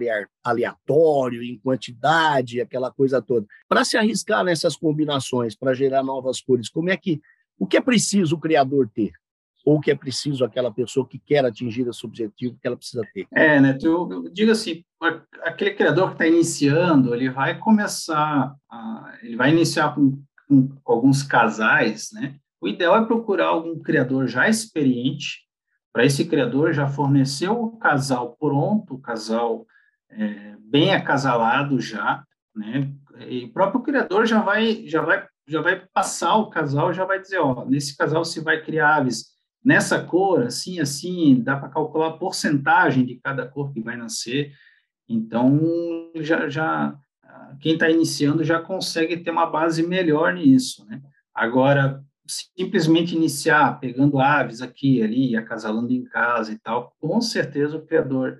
[0.43, 3.45] aleatório, em quantidade, aquela coisa toda.
[3.69, 7.21] Para se arriscar nessas combinações, para gerar novas cores, como é que
[7.59, 9.11] o que é preciso o criador ter?
[9.63, 13.03] Ou o que é preciso aquela pessoa que quer atingir esse objetivo que ela precisa
[13.13, 13.27] ter?
[13.31, 13.77] É, né?
[13.79, 14.83] Eu, eu digo assim,
[15.43, 21.21] aquele criador que está iniciando, ele vai começar, a, ele vai iniciar com, com, alguns
[21.21, 22.37] casais, né?
[22.59, 25.41] O ideal é procurar algum criador já experiente,
[25.93, 29.65] para esse criador já forneceu o casal pronto, o casal
[30.09, 32.23] é, bem acasalado já,
[32.55, 32.91] né?
[33.27, 37.19] E o próprio criador já vai, já vai, já vai passar o casal, já vai
[37.19, 39.31] dizer, ó, nesse casal se vai criar aves
[39.63, 44.53] nessa cor, assim, assim, dá para calcular a porcentagem de cada cor que vai nascer.
[45.07, 45.59] Então,
[46.15, 46.95] já, já
[47.59, 51.01] quem está iniciando já consegue ter uma base melhor nisso, né?
[51.33, 57.77] Agora, simplesmente iniciar pegando aves aqui e ali, acasalando em casa e tal, com certeza
[57.77, 58.39] o criador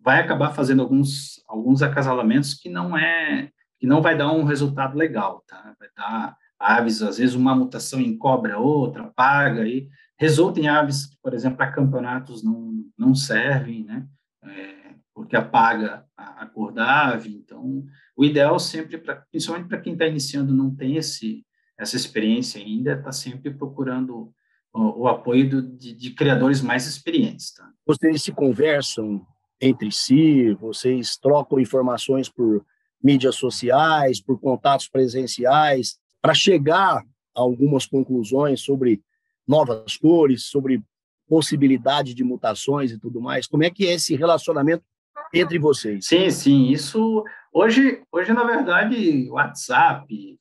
[0.00, 4.96] vai acabar fazendo alguns alguns acasalamentos que não é que não vai dar um resultado
[4.96, 5.74] legal, tá?
[5.78, 11.06] Vai dar aves às vezes uma mutação em cobra outra, paga aí, resulta em aves
[11.06, 14.06] que, por exemplo, para campeonatos não não servem, né?
[14.44, 17.34] É, porque apaga a, a cor da ave.
[17.34, 17.84] Então,
[18.16, 21.44] o ideal sempre, pra, principalmente para quem está iniciando, não tem esse
[21.78, 24.32] essa experiência ainda, está sempre procurando
[24.72, 27.52] o, o apoio do, de, de, criadores mais experientes.
[27.52, 27.68] Tá?
[27.86, 29.24] Vocês se conversam
[29.60, 32.64] entre si, vocês trocam informações por
[33.02, 37.04] mídias sociais, por contatos presenciais, para chegar a
[37.40, 39.02] algumas conclusões sobre
[39.46, 40.82] novas cores, sobre
[41.28, 43.46] possibilidade de mutações e tudo mais.
[43.46, 44.84] Como é que é esse relacionamento
[45.32, 46.06] entre vocês?
[46.06, 46.68] Sim, sim.
[46.68, 47.24] Isso
[47.58, 50.38] Hoje, hoje na verdade, WhatsApp,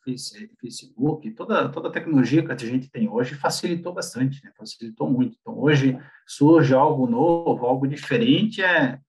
[0.60, 4.52] Facebook, toda, toda a tecnologia que a gente tem hoje facilitou bastante, né?
[4.58, 5.38] facilitou muito.
[5.40, 9.00] Então, hoje surge algo novo, algo diferente, é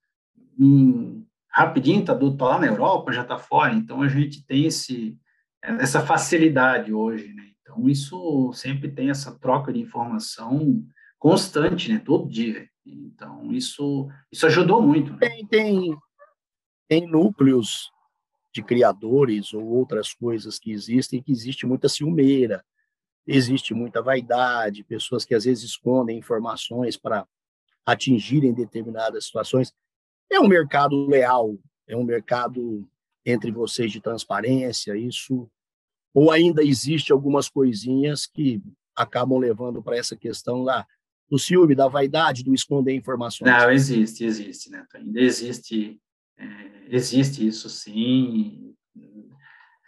[0.57, 3.75] em, rapidinho, está tá lá na Europa, já está fora.
[3.75, 5.19] Então, a gente tem esse,
[5.61, 7.35] essa facilidade hoje.
[7.35, 7.43] Né?
[7.61, 10.81] Então, isso sempre tem essa troca de informação
[11.19, 12.01] constante, né?
[12.05, 12.69] todo dia.
[12.87, 15.13] Então, isso, isso ajudou muito.
[15.13, 15.19] Né?
[15.19, 15.99] Tem, tem,
[16.89, 17.91] tem núcleos
[18.55, 22.65] de criadores ou outras coisas que existem, que existe muita ciumeira,
[23.27, 27.27] existe muita vaidade, pessoas que às vezes escondem informações para
[27.85, 29.73] atingirem determinadas situações.
[30.31, 32.89] É um mercado leal, é um mercado
[33.25, 35.51] entre vocês de transparência, isso
[36.15, 38.63] ou ainda existe algumas coisinhas que
[38.95, 40.87] acabam levando para essa questão lá
[41.31, 43.51] do ciúme, da vaidade, do esconder informações?
[43.51, 44.85] Não, existe, existe, né?
[44.95, 46.01] Ainda existe,
[46.39, 46.47] é,
[46.89, 48.75] existe isso sim.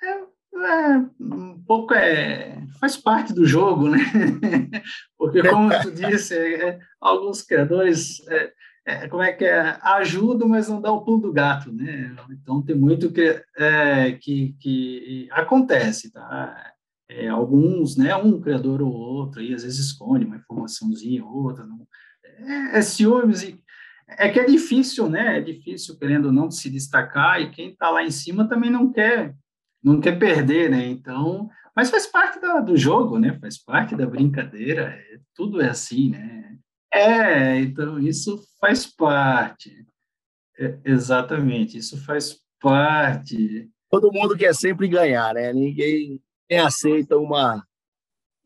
[0.02, 3.98] É, é, um pouco é faz parte do jogo, né?
[5.16, 8.52] Porque como tu disse, é, é, alguns criadores é,
[8.86, 12.16] é, como é que é, ajuda, mas não dá o pulo do gato, né?
[12.30, 13.44] Então tem muito que,
[14.20, 16.72] que, que acontece, tá?
[17.10, 18.14] É, alguns, né?
[18.16, 21.86] Um criador ou outro, aí às vezes esconde uma informaçãozinha ou outra, não,
[22.24, 23.58] é, é ciúmes e
[24.06, 25.38] é que é difícil, né?
[25.38, 28.90] É difícil querendo ou não se destacar e quem está lá em cima também não
[28.90, 29.34] quer,
[29.82, 30.86] não quer perder, né?
[30.86, 33.38] Então, mas faz parte da, do jogo, né?
[33.40, 34.82] Faz parte da brincadeira.
[34.82, 36.56] É, tudo é assim, né?
[36.92, 39.86] É, então isso faz parte.
[40.58, 43.70] É, exatamente, isso faz parte.
[43.90, 45.52] Todo mundo quer sempre ganhar, né?
[45.52, 47.64] Ninguém, ninguém aceita uma,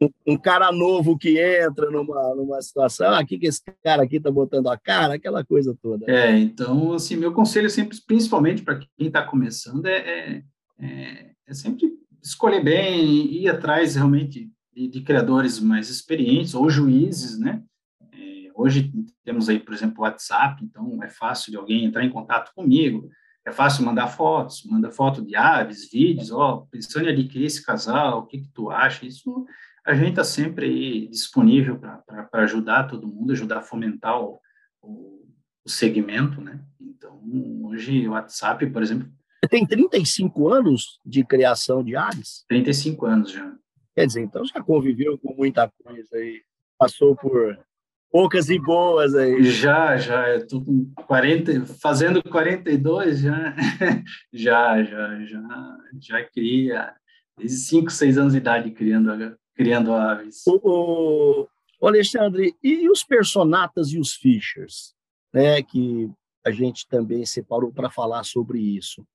[0.01, 4.31] um, um, cara novo que entra numa, numa situação, ah, que, esse cara aqui tá
[4.31, 6.11] botando a cara, aquela coisa toda.
[6.11, 10.43] É, então, assim, meu conselho sempre, principalmente para quem está começando, é, é,
[10.81, 17.39] é, é, sempre escolher bem ir atrás realmente de, de criadores mais experientes ou juízes,
[17.39, 17.63] né?
[18.55, 18.93] Hoje
[19.25, 23.09] temos aí, por exemplo, o WhatsApp, então é fácil de alguém entrar em contato comigo,
[23.45, 28.21] é fácil mandar fotos, manda foto de aves, vídeos, ó, pensando em adquirir esse casal,
[28.21, 29.05] o que que tu acha?
[29.05, 29.45] Isso
[29.85, 34.39] a gente está sempre aí disponível para ajudar todo mundo, ajudar a fomentar o,
[34.81, 35.27] o,
[35.65, 36.65] o segmento, né?
[36.81, 37.21] Então,
[37.65, 39.11] hoje o WhatsApp, por exemplo...
[39.51, 42.45] Tem 35 anos de criação de aves?
[42.49, 43.53] 35 anos já.
[43.97, 46.41] Quer dizer, então já conviveu com muita coisa aí,
[46.79, 47.59] passou por
[48.13, 49.43] poucas e boas aí.
[49.43, 53.57] Já, já, eu tô com 40, fazendo 42 já,
[54.31, 56.95] já, já, já, já cria,
[57.39, 60.43] desde 5, 6 anos de idade criando, criando aves.
[60.47, 61.49] O,
[61.81, 64.95] o Alexandre, e os personatas e os Fishers,
[65.33, 66.11] né, que
[66.45, 69.07] a gente também separou para falar sobre isso.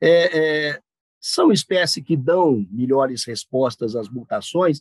[0.00, 0.80] É, é,
[1.20, 4.80] são espécies que dão melhores respostas às mutações.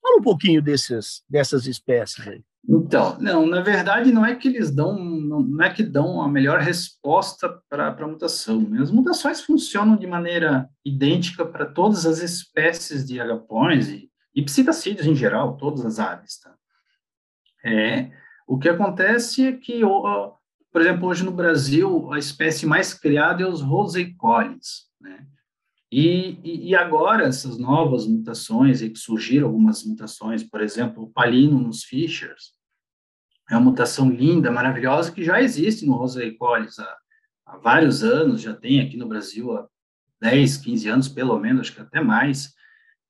[0.00, 2.42] Fala um pouquinho desses, dessas espécies aí.
[2.66, 6.60] Então, não, na verdade não é que eles dão, não é que dão a melhor
[6.60, 8.60] resposta para a mutação.
[8.60, 8.80] Né?
[8.80, 15.06] As mutações funcionam de maneira idêntica para todas as espécies de agapões e, e psitacídeos
[15.06, 16.40] em geral, todas as aves.
[16.40, 16.54] Tá?
[17.64, 18.10] É,
[18.46, 19.82] o que acontece é que,
[20.72, 25.26] por exemplo, hoje no Brasil, a espécie mais criada é os roseicoles, né?
[25.96, 31.56] E, e, agora, essas novas mutações, e que surgiram algumas mutações, por exemplo, o palino
[31.56, 32.50] nos Fishers,
[33.48, 36.96] é uma mutação linda, maravilhosa, que já existe no Rosae colis há,
[37.46, 39.68] há, vários anos, já tem aqui no Brasil há
[40.20, 42.52] 10, 15 anos, pelo menos, acho que até mais.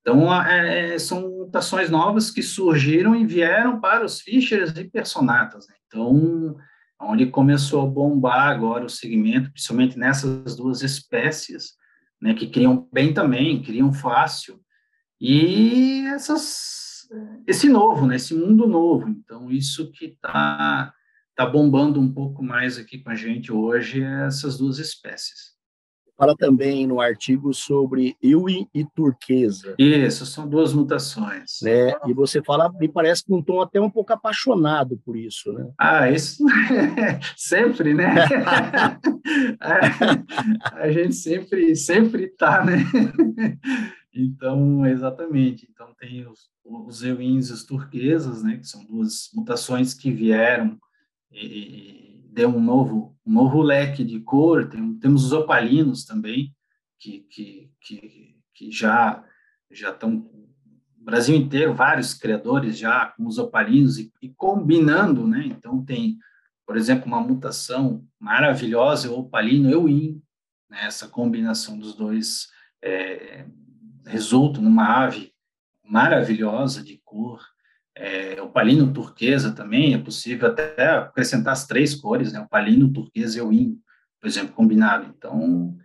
[0.01, 5.67] Então, é, é, são mutações novas que surgiram e vieram para os Fishers e Personatas.
[5.67, 5.73] Né?
[5.87, 6.55] Então,
[7.01, 11.83] onde começou a bombar agora o segmento, principalmente nessas duas espécies,
[12.25, 14.59] né, que criam bem também, criam fácil,
[15.21, 17.07] e essas,
[17.45, 19.07] esse novo, né, esse mundo novo.
[19.07, 20.91] Então, isso que está
[21.35, 25.54] tá bombando um pouco mais aqui com a gente hoje é essas duas espécies
[26.17, 29.75] fala também no artigo sobre Iwi e turquesa.
[29.77, 31.59] Isso, são duas mutações.
[31.61, 31.93] Né?
[32.07, 35.69] E você fala, me parece com um tom até um pouco apaixonado por isso, né?
[35.77, 36.43] Ah, isso
[37.35, 38.13] sempre, né?
[40.73, 42.77] a gente sempre sempre tá, né?
[44.13, 45.67] Então, exatamente.
[45.71, 48.57] Então tem os, os Ewins e os turquesas, né?
[48.57, 50.77] Que são duas mutações que vieram
[51.31, 56.53] e, deu um novo, um novo leque de cor, tem, temos os opalinos também,
[56.99, 59.23] que, que, que, que já
[59.71, 60.29] já estão
[60.97, 65.45] Brasil inteiro, vários criadores já com os opalinos e, e, combinando, né?
[65.45, 66.17] Então tem,
[66.65, 70.19] por exemplo, uma mutação maravilhosa, o opalino euin,
[70.67, 70.85] né?
[70.85, 72.47] essa combinação dos dois
[72.83, 73.45] é,
[74.07, 75.31] resulta numa ave
[75.83, 77.39] maravilhosa de cor,
[77.97, 82.39] é, o palino turquesa também é possível até acrescentar as três cores, né?
[82.39, 83.79] O palino, turquesa e o índio,
[84.19, 85.13] por exemplo, combinado.
[85.17, 85.77] Então,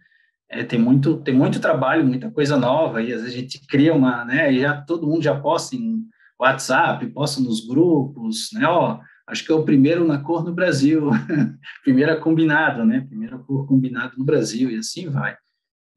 [0.48, 3.94] é, tem muito tem muito trabalho, muita coisa nova e às vezes a gente cria
[3.94, 4.52] uma, né?
[4.52, 6.04] E já todo mundo já posta em
[6.38, 8.66] WhatsApp, posta nos grupos, né?
[8.66, 8.98] Ó,
[9.28, 11.10] acho que é o primeiro na cor no Brasil,
[11.84, 13.02] primeira combinado, né?
[13.08, 15.36] Primeira cor combinado no Brasil, e assim vai.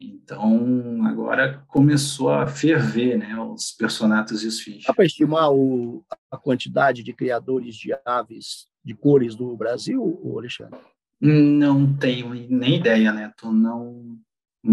[0.05, 4.83] Então, agora começou a ferver, né, os personatos e os fichas.
[4.85, 10.77] Dá para estimar o, a quantidade de criadores de aves de cores do Brasil, Alexandre?
[11.21, 13.51] Não tenho nem ideia, Neto.
[13.51, 14.17] Não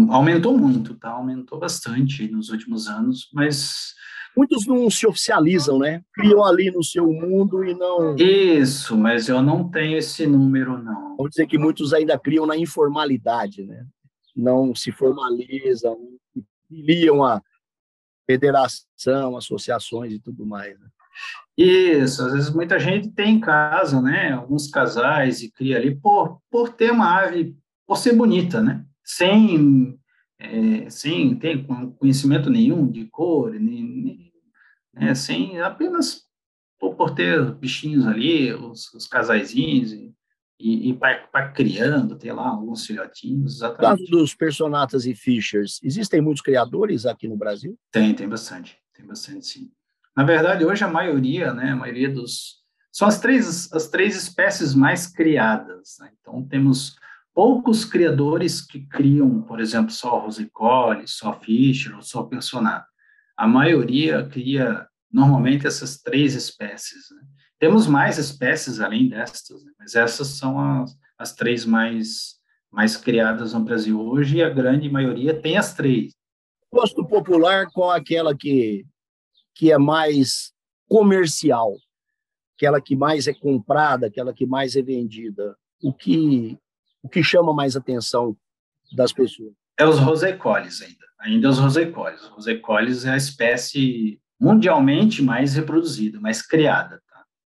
[0.09, 1.09] aumentou muito, tá?
[1.09, 3.93] Aumentou bastante nos últimos anos, mas
[4.35, 6.01] muitos não se oficializam, né?
[6.13, 8.15] Criam ali no seu mundo e não.
[8.17, 11.15] Isso, mas eu não tenho esse número, não.
[11.15, 13.85] Vamos dizer que muitos ainda criam na informalidade, né?
[14.35, 15.97] Não se formalizam,
[16.67, 17.41] filiam a
[18.25, 20.79] federação, associações e tudo mais.
[20.79, 20.87] Né?
[21.57, 24.31] Isso, às vezes muita gente tem em casa, né?
[24.31, 27.55] Alguns casais e cria ali por, por ter uma ave,
[27.85, 28.85] por ser bonita, né?
[29.03, 29.99] Sem,
[30.39, 31.65] é, sem ter
[31.97, 34.33] conhecimento nenhum de cor, nem, nem,
[34.93, 35.13] né?
[35.13, 36.23] sem apenas
[36.79, 39.07] por, por, ter bichinhos ali, os, os
[40.61, 43.99] e, e para criando, ter lá alguns filhotinhos, exatamente.
[43.99, 47.77] Caso dos personatas e fishers, existem muitos criadores aqui no Brasil?
[47.91, 49.71] Tem, tem bastante, tem bastante sim.
[50.15, 54.73] Na verdade, hoje a maioria, né, a maioria dos são as três as três espécies
[54.75, 55.95] mais criadas.
[55.99, 56.11] Né?
[56.19, 56.95] Então temos
[57.33, 62.85] poucos criadores que criam, por exemplo, só rosicole, só fischer ou só personato.
[63.37, 67.09] A maioria cria normalmente essas três espécies.
[67.11, 67.21] Né?
[67.61, 69.71] Temos mais espécies além destas, né?
[69.77, 72.41] mas essas são as, as três mais
[72.71, 76.11] mais criadas no Brasil hoje e a grande maioria tem as três.
[76.73, 78.83] Gosto popular qual aquela que
[79.53, 80.51] que é mais
[80.89, 81.77] comercial,
[82.57, 85.55] aquela que mais é comprada, aquela que mais é vendida?
[85.83, 86.57] O que,
[87.03, 88.35] o que chama mais atenção
[88.91, 89.53] das pessoas?
[89.77, 92.21] É os rosecoles ainda, ainda os rosecoles.
[92.23, 96.99] Os rosecoles é a espécie mundialmente mais reproduzida, mais criada.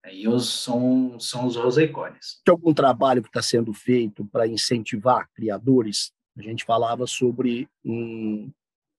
[0.03, 2.41] Aí os, são, são os rosecoles.
[2.43, 6.11] Tem algum trabalho que está sendo feito para incentivar criadores?
[6.37, 8.51] A gente falava sobre um,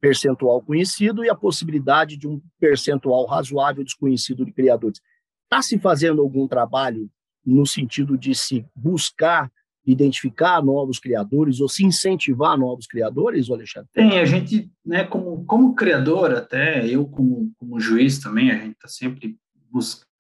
[0.05, 5.01] percentual conhecido e a possibilidade de um percentual razoável desconhecido de criadores.
[5.45, 7.11] Está se fazendo algum trabalho
[7.45, 9.51] no sentido de se buscar
[9.87, 13.89] identificar novos criadores ou se incentivar novos criadores, Alexandre?
[13.93, 18.73] Tem, a gente, né, como, como criador, até eu como, como juiz também, a gente
[18.73, 19.37] está sempre
[19.71, 20.14] buscando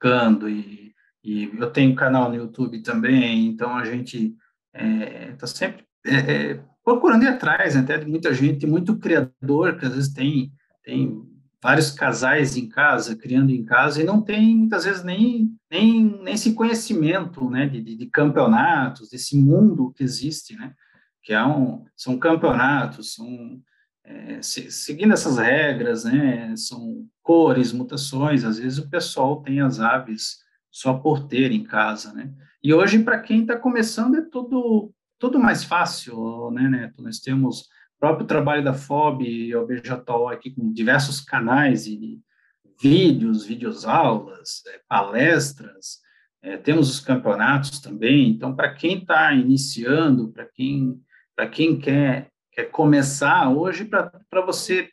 [0.48, 0.92] e,
[1.22, 4.36] e eu tenho canal no YouTube também, então a gente
[4.74, 8.98] está é, tá sempre é, é, procurando ir atrás, né, até de muita gente, muito
[8.98, 10.52] criador, que às vezes tem,
[10.82, 11.22] tem
[11.62, 16.34] vários casais em casa, criando em casa, e não tem, muitas vezes, nem, nem, nem
[16.34, 20.74] esse conhecimento, né, de, de, de campeonatos, desse mundo que existe, né,
[21.22, 23.58] que é um, são campeonatos, são,
[24.04, 29.80] é, se, seguindo essas regras, né, são cores, mutações, às vezes o pessoal tem as
[29.80, 30.38] aves
[30.70, 32.32] só por ter em casa, né,
[32.64, 37.02] e hoje, para quem está começando, é tudo tudo mais fácil, né, Neto?
[37.02, 37.66] Nós temos o
[37.98, 42.20] próprio trabalho da FOB e o BJTOL aqui com diversos canais e
[42.80, 46.00] vídeos, videoaulas, é, palestras,
[46.42, 48.28] é, temos os campeonatos também.
[48.28, 51.00] Então, para quem está iniciando, para quem,
[51.52, 54.88] quem quer, quer começar hoje, para você,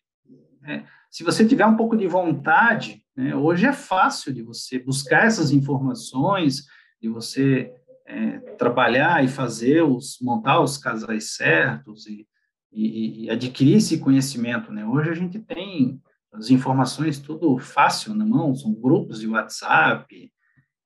[0.66, 5.26] é, se você tiver um pouco de vontade, né, hoje é fácil de você buscar
[5.26, 6.66] essas informações,
[7.02, 7.72] de você
[8.06, 12.28] é, trabalhar e fazer os montar os casais certos e,
[12.72, 14.86] e, e, adquirir esse conhecimento, né?
[14.86, 16.02] Hoje a gente tem
[16.34, 20.32] as informações tudo fácil na mão, são grupos de WhatsApp.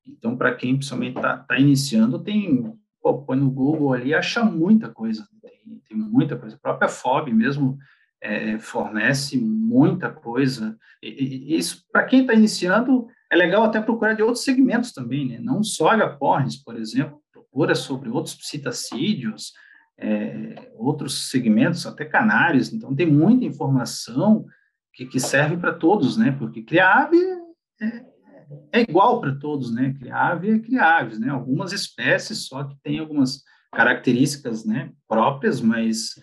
[0.05, 4.89] Então, para quem principalmente está tá iniciando, tem pô, põe no Google ali, acha muita
[4.89, 5.54] coisa, tem,
[5.87, 6.55] tem muita coisa.
[6.55, 7.77] A própria FOB mesmo
[8.21, 10.77] é, fornece muita coisa.
[11.01, 15.27] E, e isso, para quem está iniciando, é legal até procurar de outros segmentos também,
[15.27, 15.39] né?
[15.39, 19.53] Não só H-Porns, por exemplo, procura sobre outros psitacídeos,
[19.97, 22.73] é, outros segmentos, até canários.
[22.73, 24.45] Então, tem muita informação
[24.93, 26.31] que, que serve para todos, né?
[26.31, 27.17] Porque criar ave
[27.81, 28.05] é,
[28.71, 29.93] é igual para todos, né?
[29.99, 31.29] Criar ave é criar aves, né?
[31.29, 33.43] Algumas espécies só que tem algumas
[33.75, 36.15] características, né, próprias, mas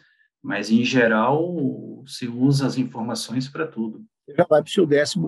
[0.42, 4.04] mas em geral se usa as informações para tudo.
[4.28, 5.20] Já vai para o seu 14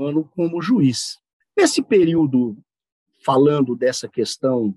[0.00, 1.18] ano como juiz.
[1.54, 2.56] Nesse período,
[3.22, 4.74] falando dessa questão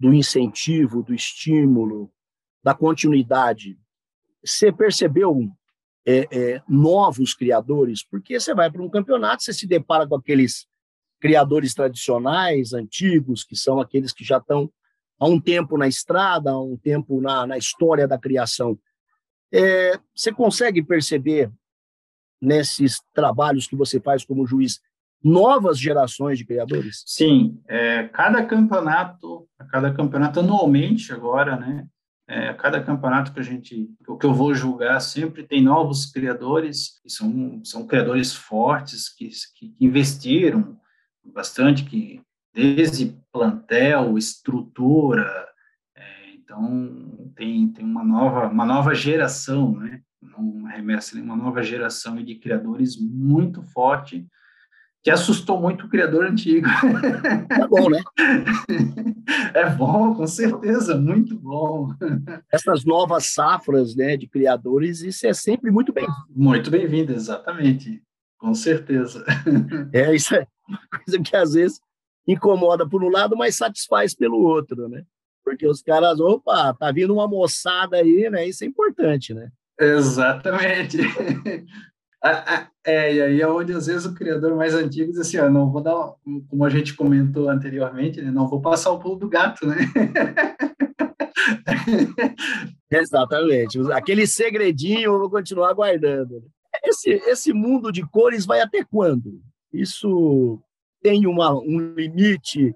[0.00, 2.10] do incentivo, do estímulo,
[2.62, 3.78] da continuidade,
[4.44, 5.48] você percebeu
[6.04, 8.04] é, é, novos criadores?
[8.04, 10.66] Porque você vai para um campeonato, você se depara com aqueles
[11.20, 14.70] criadores tradicionais, antigos, que são aqueles que já estão
[15.24, 18.78] há um tempo na estrada, há um tempo na, na história da criação.
[19.50, 21.50] É, você consegue perceber
[22.40, 24.80] nesses trabalhos que você faz como juiz
[25.22, 27.02] novas gerações de criadores?
[27.06, 31.86] Sim, é, cada campeonato, cada campeonato anualmente agora, né?
[32.26, 37.10] É, cada campeonato que a gente, que eu vou julgar, sempre tem novos criadores, que
[37.10, 40.78] são, são criadores fortes, que, que investiram
[41.22, 42.22] bastante, que
[42.54, 45.48] desde plantel, estrutura,
[45.96, 50.00] é, então tem, tem uma nova uma nova geração, né?
[50.38, 54.26] Uma remessa, uma nova geração de criadores muito forte
[55.04, 56.66] que assustou muito o criador antigo.
[57.50, 58.02] É bom, né?
[59.54, 61.88] É bom, com certeza, muito bom.
[62.52, 66.06] Essas novas safras né, de criadores, isso é sempre muito bem.
[66.28, 68.02] Muito bem-vindo, exatamente,
[68.36, 69.24] com certeza.
[69.92, 71.80] É, isso é uma coisa que às vezes
[72.26, 75.02] incomoda por um lado, mas satisfaz pelo outro, né?
[75.44, 78.48] Porque os caras, opa, tá vindo uma moçada aí, né?
[78.48, 79.50] Isso é importante, né?
[79.78, 80.98] Exatamente.
[82.86, 85.70] É, e aí é onde às vezes o criador mais antigo diz assim, ó, não
[85.70, 86.14] vou dar,
[86.48, 89.76] como a gente comentou anteriormente, né, não vou passar o pulo do gato, né?
[92.90, 93.78] Exatamente.
[93.92, 96.42] Aquele segredinho eu vou continuar guardando.
[96.82, 99.42] Esse, esse mundo de cores vai até quando?
[99.70, 100.58] Isso
[101.04, 102.74] tem uma, um limite?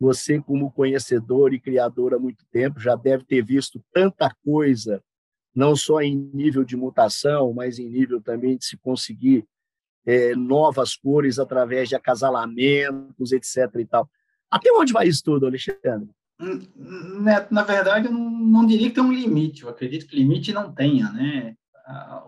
[0.00, 5.04] Você, como conhecedor e criador há muito tempo, já deve ter visto tanta coisa
[5.54, 9.44] não só em nível de mutação, mas em nível também de se conseguir
[10.06, 13.70] é, novas cores através de acasalamentos, etc.
[13.78, 14.08] E tal.
[14.50, 16.08] Até onde vai isso tudo, Alexandre?
[16.40, 19.62] Hum, Neto, na verdade, eu não, não diria que tem um limite.
[19.62, 21.54] Eu acredito que limite não tenha, né?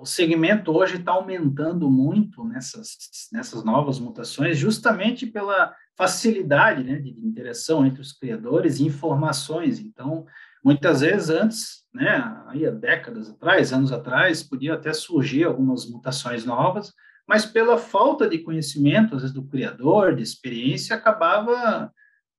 [0.00, 2.96] O segmento hoje está aumentando muito nessas,
[3.32, 9.78] nessas novas mutações, justamente pela facilidade né, de interação entre os criadores e informações.
[9.78, 10.26] Então,
[10.62, 16.44] muitas vezes antes né, aí há décadas atrás, anos atrás, podia até surgir algumas mutações
[16.44, 16.92] novas,
[17.26, 21.90] mas pela falta de conhecimento, às vezes, do criador, de experiência, acabava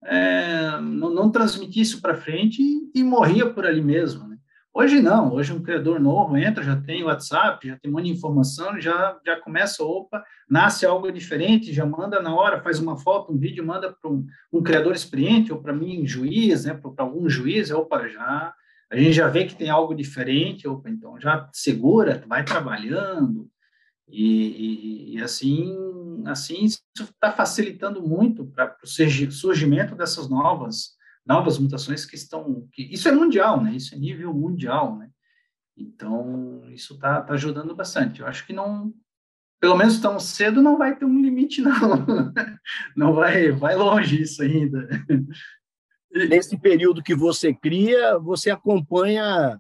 [0.03, 4.28] é, não, não transmitir isso para frente e, e, morria por ali mesmo.
[4.28, 4.34] Né?
[4.78, 9.17] Hoje não, hoje um criador novo entra, já tem WhatsApp, já tem de informação, já,
[9.26, 13.65] já começa, opa, nasce algo diferente, já manda na hora, faz uma foto, um vídeo,
[13.65, 18.05] manda para um, um, criador experiente, ou para mim, juiz, né, para algum juiz, opa,
[18.09, 18.53] já
[18.91, 23.49] a gente já vê que tem algo diferente, opa, então já segura, vai trabalhando,
[24.09, 25.73] e, e, e assim,
[26.26, 30.95] assim isso está facilitando muito para o surgimento dessas novas
[31.26, 33.76] novas mutações que estão, que, isso é mundial, né?
[33.76, 35.09] Isso é nível mundial, né?
[35.78, 38.21] Então isso está tá ajudando bastante.
[38.21, 38.93] Eu acho que não,
[39.59, 42.34] pelo menos tão cedo não vai ter um limite não,
[42.95, 44.88] não vai, vai longe isso ainda.
[46.30, 49.59] nesse período que você cria, você acompanha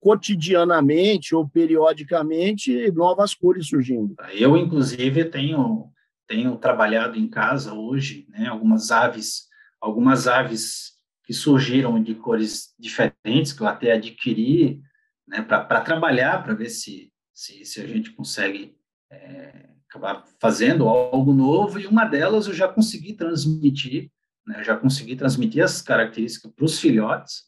[0.00, 4.14] cotidianamente ou periodicamente novas cores surgindo.
[4.32, 5.90] Eu, inclusive, tenho,
[6.28, 9.48] tenho trabalhado em casa hoje, né, algumas aves,
[9.80, 10.92] algumas aves
[11.24, 14.80] que surgiram de cores diferentes, que eu até adquiri
[15.26, 18.76] né, para trabalhar, para ver se, se, se, a gente consegue
[19.10, 24.10] é, acabar fazendo algo novo, e uma delas eu já consegui transmitir
[24.46, 24.62] né?
[24.62, 27.42] Já consegui transmitir as características para os filhotes,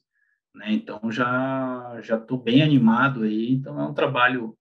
[0.54, 0.72] né?
[0.72, 3.52] Então já já estou bem animado aí.
[3.52, 4.56] Então é um trabalho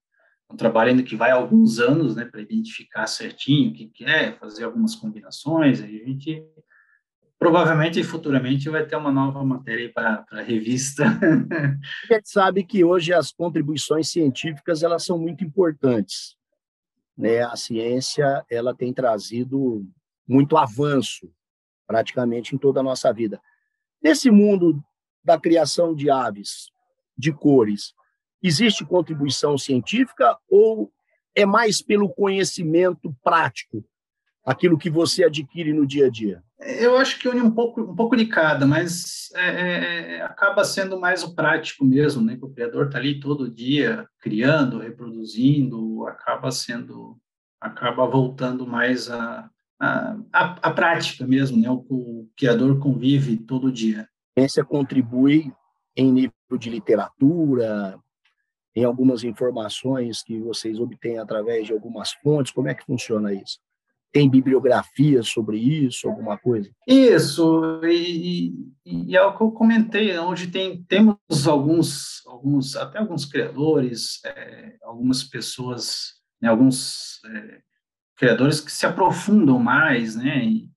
[0.50, 4.32] um trabalho ainda que vai alguns anos, né, para identificar certinho o que quer, é,
[4.32, 5.82] fazer algumas combinações.
[5.82, 6.42] Aí a gente
[7.40, 11.06] provavelmente futuramente vai ter uma nova matéria para a revista.
[12.10, 16.36] A gente sabe que hoje as contribuições científicas elas são muito importantes.
[17.18, 17.42] Né?
[17.42, 19.86] A ciência ela tem trazido
[20.28, 21.32] muito avanço
[21.86, 23.42] praticamente em toda a nossa vida.
[24.02, 24.84] Nesse mundo
[25.24, 26.70] da criação de aves,
[27.18, 27.94] de cores,
[28.42, 30.92] existe contribuição científica ou
[31.34, 33.84] é mais pelo conhecimento prático,
[34.44, 36.44] aquilo que você adquire no dia a dia?
[36.60, 40.64] Eu acho que une um pouco, um pouco de cada, mas é, é, é acaba
[40.64, 42.38] sendo mais o prático mesmo, né?
[42.42, 47.18] O criador está ali todo dia criando, reproduzindo, acaba sendo,
[47.62, 49.50] acaba voltando mais a,
[49.80, 51.70] a, a, prática mesmo, né?
[51.70, 54.10] O, o criador convive todo dia.
[54.36, 55.54] A ciência contribui
[55.96, 58.00] em nível de literatura,
[58.76, 62.52] em algumas informações que vocês obtêm através de algumas fontes.
[62.52, 63.60] Como é que funciona isso?
[64.12, 66.70] Tem bibliografia sobre isso, alguma coisa?
[66.88, 68.54] Isso, e,
[68.86, 74.76] e, é o que eu comentei, onde tem, temos alguns, alguns, até alguns criadores, é,
[74.84, 77.62] algumas pessoas, né, alguns é,
[78.16, 80.72] criadores que se aprofundam mais, né, e,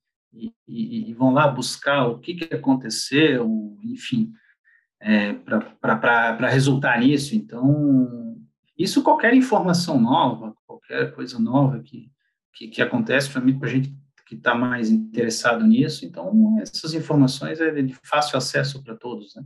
[0.67, 4.33] e, e vão lá buscar o que, que aconteceu, enfim,
[5.01, 7.35] é, para resultar nisso.
[7.35, 8.37] Então,
[8.79, 12.11] isso qualquer informação nova, qualquer coisa nova que,
[12.55, 13.95] que, que acontece, principalmente para a gente
[14.27, 16.07] que está mais interessado nisso.
[16.07, 19.43] Então, essas informações é de fácil acesso para todos, né?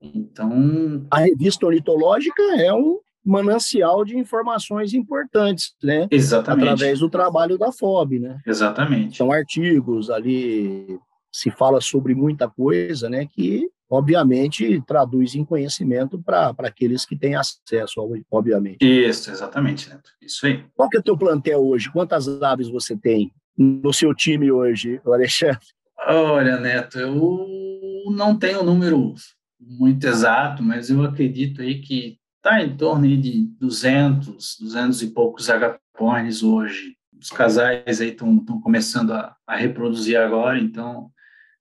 [0.00, 1.04] Então...
[1.10, 6.06] A revista ornitológica é um manancial de informações importantes, né?
[6.10, 6.68] Exatamente.
[6.68, 8.40] Através do trabalho da FOB, né?
[8.46, 9.16] Exatamente.
[9.16, 10.98] São artigos ali,
[11.32, 13.26] se fala sobre muita coisa, né?
[13.26, 18.78] Que, obviamente, traduz em conhecimento para aqueles que têm acesso, obviamente.
[18.80, 20.10] Isso, exatamente, Neto.
[20.18, 20.64] Isso aí.
[20.74, 21.92] Qual que é o teu plantel hoje?
[21.92, 25.60] Quantas aves você tem no seu time hoje, Alexandre?
[26.08, 29.14] Olha, Neto, eu não tenho o número
[29.60, 35.50] muito exato, mas eu acredito aí que está em torno de 200, 200 e poucos
[35.50, 36.96] agapornis hoje.
[37.20, 41.10] Os casais aí estão começando a, a, reproduzir agora, então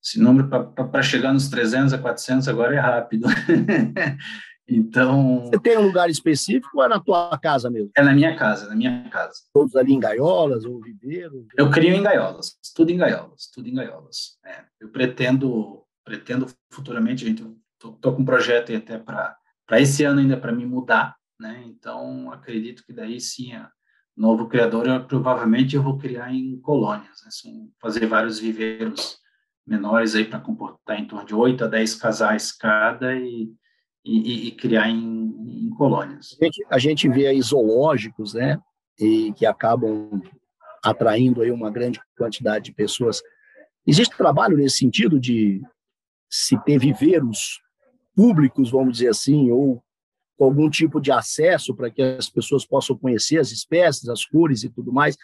[0.03, 3.27] esse número para chegar nos 300 a 400 agora é rápido.
[4.67, 5.45] então...
[5.45, 7.91] Você tem um lugar específico ou é na tua casa mesmo?
[7.95, 9.33] É na minha casa, na minha casa.
[9.53, 11.45] Todos ali em gaiolas ou viveiros?
[11.55, 14.37] Eu crio em gaiolas, tudo em gaiolas, tudo em gaiolas.
[14.43, 17.45] É, eu pretendo, pretendo futuramente, a gente,
[17.77, 19.37] tô, tô com um projeto até para
[19.71, 21.63] para esse ano ainda para me mudar, né?
[21.65, 23.71] Então acredito que daí sim, a
[24.17, 27.29] novo criador eu, provavelmente eu vou criar em colônias, né?
[27.29, 29.17] São, fazer vários viveiros
[29.65, 33.51] menores aí para comportar em torno de 8 a 10 casais cada e,
[34.03, 36.37] e, e criar em, em colônias.
[36.41, 38.59] A gente, a gente vê aí zoológicos, né?
[38.99, 40.21] E que acabam
[40.83, 43.21] atraindo aí uma grande quantidade de pessoas.
[43.85, 45.61] Existe trabalho nesse sentido de
[46.29, 47.61] se ter viveiros
[48.15, 49.83] públicos, vamos dizer assim, ou
[50.37, 54.63] com algum tipo de acesso para que as pessoas possam conhecer as espécies, as cores
[54.63, 55.15] e tudo mais,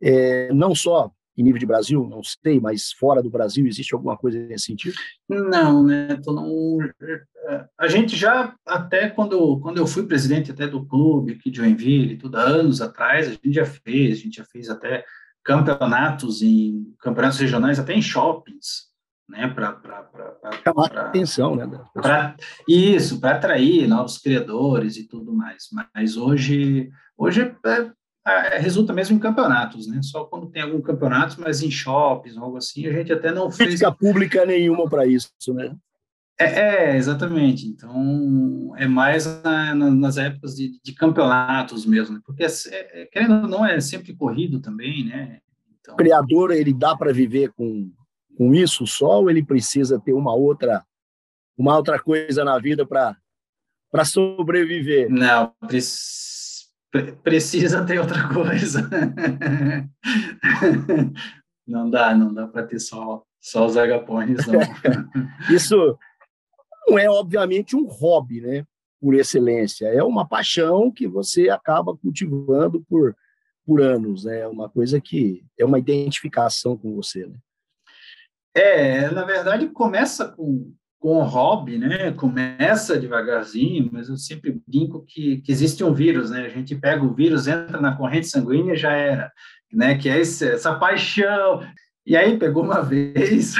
[0.00, 4.16] é, não só em nível de Brasil, não sei, mas fora do Brasil, existe alguma
[4.16, 4.94] coisa nesse sentido?
[5.28, 6.18] Não, né?
[6.26, 6.78] Não,
[7.78, 12.16] a gente já, até quando, quando eu fui presidente até do clube aqui de Joinville,
[12.16, 15.04] tudo, anos atrás, a gente já fez, a gente já fez até
[15.42, 18.94] campeonatos em campeonatos regionais, até em shoppings,
[19.28, 19.80] né, para
[20.64, 21.68] chamar pra, atenção, né?
[21.92, 22.36] Pra,
[22.68, 25.68] isso, para atrair novos criadores e tudo mais.
[25.94, 27.90] Mas hoje, hoje é,
[28.26, 30.00] é, resulta mesmo em campeonatos, né?
[30.02, 33.68] Só quando tem algum campeonato, mas em shoppings, algo assim, a gente até não fez.
[33.68, 35.76] Crítica pública nenhuma para isso, né?
[36.38, 37.66] É, é, exatamente.
[37.66, 42.20] Então, é mais na, na, nas épocas de, de, campeonatos mesmo, né?
[42.24, 42.48] porque, é,
[43.02, 45.40] é, querendo ou não, é sempre corrido também, né?
[45.80, 45.94] Então...
[45.94, 47.92] O criador, ele dá para viver com
[48.36, 50.84] com isso só ou ele precisa ter uma outra
[51.56, 53.16] uma outra coisa na vida para
[53.92, 55.08] para sobreviver?
[55.08, 56.23] Não, precisa
[57.86, 58.88] ter outra coisa.
[61.66, 64.60] não dá, não dá para ter só só os agapones, não.
[65.54, 65.98] isso
[66.88, 68.64] não é obviamente um hobby, né?
[69.00, 73.14] Por excelência, é uma paixão que você acaba cultivando por
[73.66, 74.40] por anos, né?
[74.40, 77.36] É uma coisa que é uma identificação com você, né?
[78.54, 80.72] É, na verdade, começa com,
[81.04, 82.12] com o hobby, né?
[82.12, 86.46] Começa devagarzinho, mas eu sempre brinco que, que existe um vírus, né?
[86.46, 89.30] A gente pega o vírus, entra na corrente sanguínea já era,
[89.70, 89.98] né?
[89.98, 91.60] Que é esse, essa paixão.
[92.06, 93.54] E aí pegou uma vez,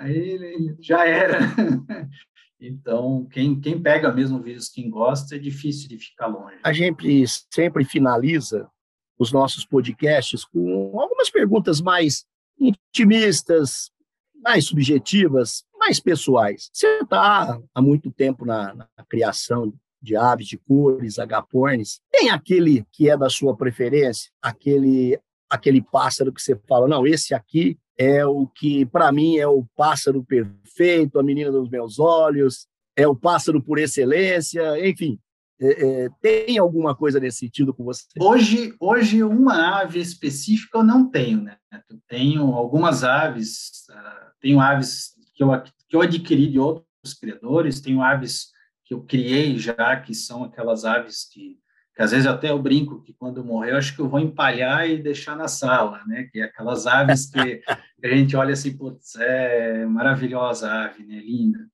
[0.00, 1.38] aí já era.
[2.60, 6.56] Então, quem, quem pega mesmo o vírus, quem gosta, é difícil de ficar longe.
[6.64, 8.68] A gente sempre finaliza
[9.16, 12.26] os nossos podcasts com algumas perguntas mais
[12.58, 13.92] intimistas,
[14.42, 16.70] mais subjetivas, mais pessoais.
[16.72, 22.00] Você está há muito tempo na, na, criação de aves de cores, agapornis.
[22.10, 25.18] Tem aquele que é da sua preferência, aquele
[25.50, 29.64] aquele pássaro que você fala, não, esse aqui é o que para mim é o
[29.74, 35.18] pássaro perfeito, a menina dos meus olhos, é o pássaro por excelência, enfim.
[35.60, 38.04] É, é, tem alguma coisa nesse sentido com você?
[38.20, 41.56] Hoje, hoje uma ave específica eu não tenho, né?
[41.90, 45.48] Eu tenho algumas aves, uh, tenho aves que eu,
[45.88, 48.52] que eu adquiri de outros criadores, tenho aves
[48.84, 51.58] que eu criei já, que são aquelas aves que,
[51.94, 54.20] que às vezes até eu brinco que quando eu morrer, eu acho que eu vou
[54.20, 56.28] empalhar e deixar na sala, né?
[56.30, 57.60] Que é aquelas aves que,
[58.04, 61.16] a gente olha assim, putz, é maravilhosa a ave, né?
[61.16, 61.68] Linda.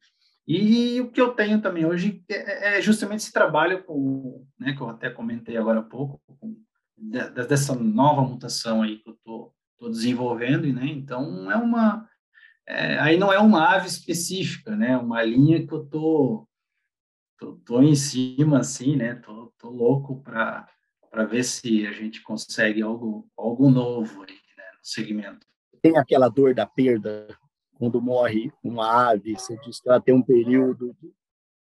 [0.46, 4.80] E o que eu tenho também hoje é, é justamente esse trabalho com, né, que
[4.80, 6.54] eu até comentei agora há pouco, com,
[6.96, 9.54] dessa nova mutação aí que eu estou
[9.90, 10.86] desenvolvendo, né?
[10.86, 12.08] Então é uma
[12.66, 14.96] é, aí não é uma ave específica, né?
[14.96, 16.48] Uma linha que eu tô
[17.38, 19.16] tô, tô em cima assim, né?
[19.16, 20.68] Tô, tô louco para
[21.10, 25.46] para ver se a gente consegue algo algo novo aí, né, no segmento.
[25.80, 27.28] Tem aquela dor da perda
[27.78, 30.96] quando morre uma ave, você diz que ela tem um período,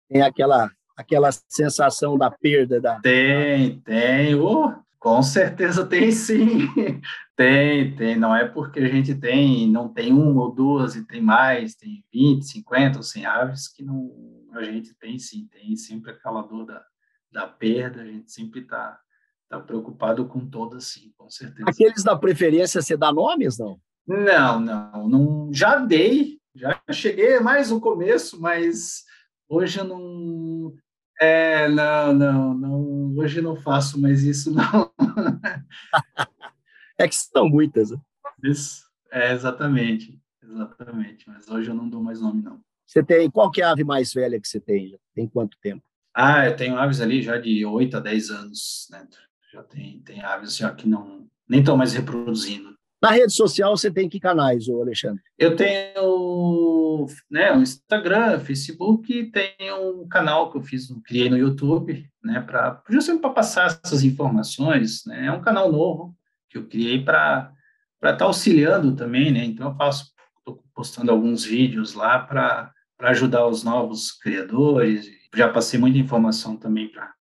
[0.08, 4.72] tem aquela aquela sensação da perda da tem tem oh,
[5.04, 6.68] Com certeza tem sim.
[7.36, 8.18] tem, tem.
[8.18, 12.02] Não é porque a gente tem, não tem uma ou duas e tem mais, tem
[12.10, 14.10] 20, 50 ou 100 aves que não,
[14.52, 15.46] a gente tem sim.
[15.52, 16.82] Tem sempre aquela dor da,
[17.30, 18.98] da perda, a gente sempre está
[19.46, 21.68] tá preocupado com todas sim, com certeza.
[21.68, 23.78] Aqueles da preferência, você dá nomes, não?
[24.06, 29.04] Não, não, não já dei, já cheguei mais no começo, mas
[29.48, 30.74] hoje eu não.
[31.20, 34.92] É, não, não, não, hoje não faço mais isso, não.
[36.98, 37.90] é que são muitas.
[37.90, 37.98] Né?
[38.42, 42.60] Isso, é, exatamente, exatamente, mas hoje eu não dou mais nome, não.
[42.86, 44.98] Você tem, qual que é a ave mais velha que você tem?
[45.14, 45.82] Tem quanto tempo?
[46.12, 49.06] Ah, eu tenho aves ali já de 8 a 10 anos, né?
[49.52, 52.76] Já tem, tem aves já que não, nem estão mais reproduzindo.
[53.04, 55.22] Na rede social, você tem que canais, o Alexandre?
[55.38, 62.10] Eu tenho né, o Instagram, Facebook, tenho um canal que eu fiz, criei no YouTube,
[62.24, 65.04] né, para justamente para passar essas informações.
[65.04, 66.16] Né, é um canal novo
[66.48, 67.52] que eu criei para
[67.96, 69.44] estar tá auxiliando também, né?
[69.44, 75.06] Então eu faço, estou postando alguns vídeos lá para ajudar os novos criadores.
[75.36, 77.12] Já passei muita informação também para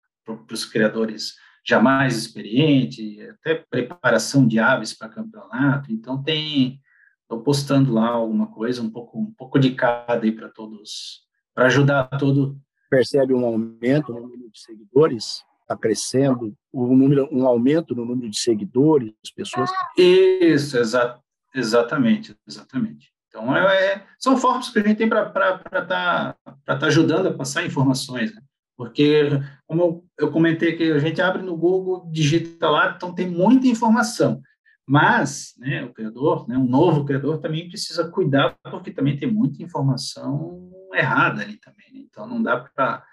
[0.49, 1.33] os criadores
[1.65, 5.91] já mais experiente, até preparação de aves para campeonato.
[5.91, 6.79] Então tem,
[7.21, 11.21] estou postando lá alguma coisa, um pouco, um pouco de cada aí para todos,
[11.55, 12.57] para ajudar todo.
[12.89, 15.43] Percebe um aumento no número de seguidores?
[15.61, 19.71] Está crescendo, um, número, um aumento no número de seguidores, pessoas.
[19.97, 21.19] Isso, exa
[21.55, 23.13] exatamente, exatamente.
[23.27, 26.35] Então, é, é, são formas que a gente tem para estar tá,
[26.65, 28.35] tá ajudando a passar informações.
[28.35, 28.41] Né?
[28.83, 29.29] Porque,
[29.65, 34.41] como eu comentei que a gente abre no Google, digita lá, então tem muita informação.
[34.85, 39.63] Mas, né, o criador, né, um novo criador também precisa cuidar, porque também tem muita
[39.63, 41.85] informação errada ali também.
[41.93, 42.01] Né?
[42.09, 43.05] Então, não dá para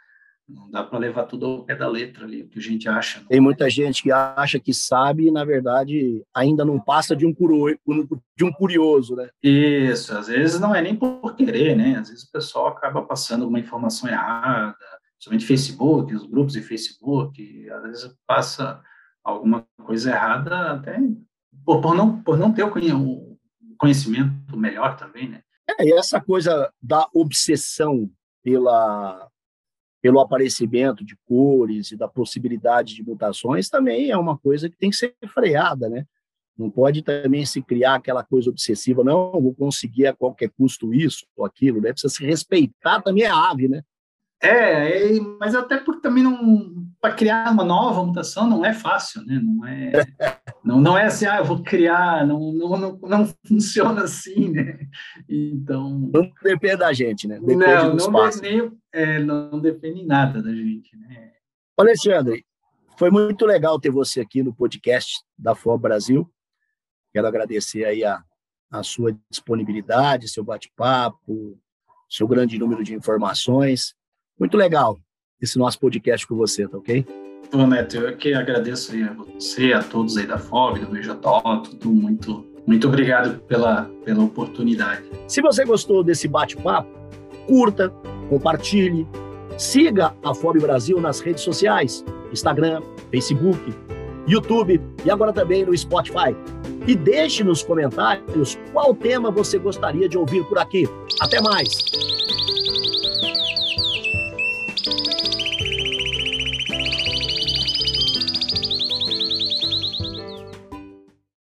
[0.52, 3.20] não dá para levar tudo ao pé da letra ali, o que a gente acha.
[3.20, 3.26] Né?
[3.28, 7.32] Tem muita gente que acha que sabe e, na verdade, ainda não passa de um,
[7.32, 7.66] curo,
[8.36, 9.28] de um curioso, né?
[9.40, 11.94] Isso, às vezes não é nem por querer, né?
[11.96, 14.74] Às vezes o pessoal acaba passando uma informação errada,
[15.20, 18.82] somente Facebook, os grupos de Facebook, às vezes passa
[19.22, 20.98] alguma coisa errada até
[21.64, 23.38] por, por não, por não ter o
[23.76, 25.42] conhecimento melhor também, né?
[25.78, 28.10] É, e essa coisa da obsessão
[28.42, 29.28] pela,
[30.02, 34.90] pelo aparecimento de cores e da possibilidade de mutações também é uma coisa que tem
[34.90, 36.06] que ser freada, né?
[36.56, 41.26] Não pode também se criar aquela coisa obsessiva, não, vou conseguir a qualquer custo isso
[41.36, 41.92] ou aquilo, né?
[41.92, 43.82] Precisa se respeitar também a ave, né?
[44.42, 49.24] É, é, mas até porque também não para criar uma nova mutação não é fácil,
[49.24, 49.40] né?
[49.42, 49.92] Não é,
[50.64, 54.78] não, não é assim, ah, eu vou criar, não, não, não, não funciona assim, né?
[55.28, 57.38] Então não depende da gente, né?
[57.38, 61.32] Depende não, não, nem, é, não depende nada da gente, né?
[61.76, 62.44] Alexandre,
[62.98, 66.30] foi muito legal ter você aqui no podcast da FOB Brasil.
[67.12, 68.22] Quero agradecer aí a,
[68.70, 71.58] a sua disponibilidade, seu bate-papo,
[72.10, 73.94] seu grande número de informações.
[74.40, 74.98] Muito legal
[75.40, 77.06] esse nosso podcast com você, tá ok?
[77.52, 81.14] Bom, Neto, eu que agradeço a você, a todos aí da FOB, do BJ,
[81.62, 85.02] tudo muito, muito obrigado pela, pela oportunidade.
[85.28, 86.88] Se você gostou desse bate-papo,
[87.46, 87.90] curta,
[88.28, 89.06] compartilhe,
[89.58, 92.80] siga a FOB Brasil nas redes sociais, Instagram,
[93.10, 93.60] Facebook,
[94.26, 96.36] YouTube e agora também no Spotify.
[96.86, 100.88] E deixe nos comentários qual tema você gostaria de ouvir por aqui.
[101.20, 102.19] Até mais!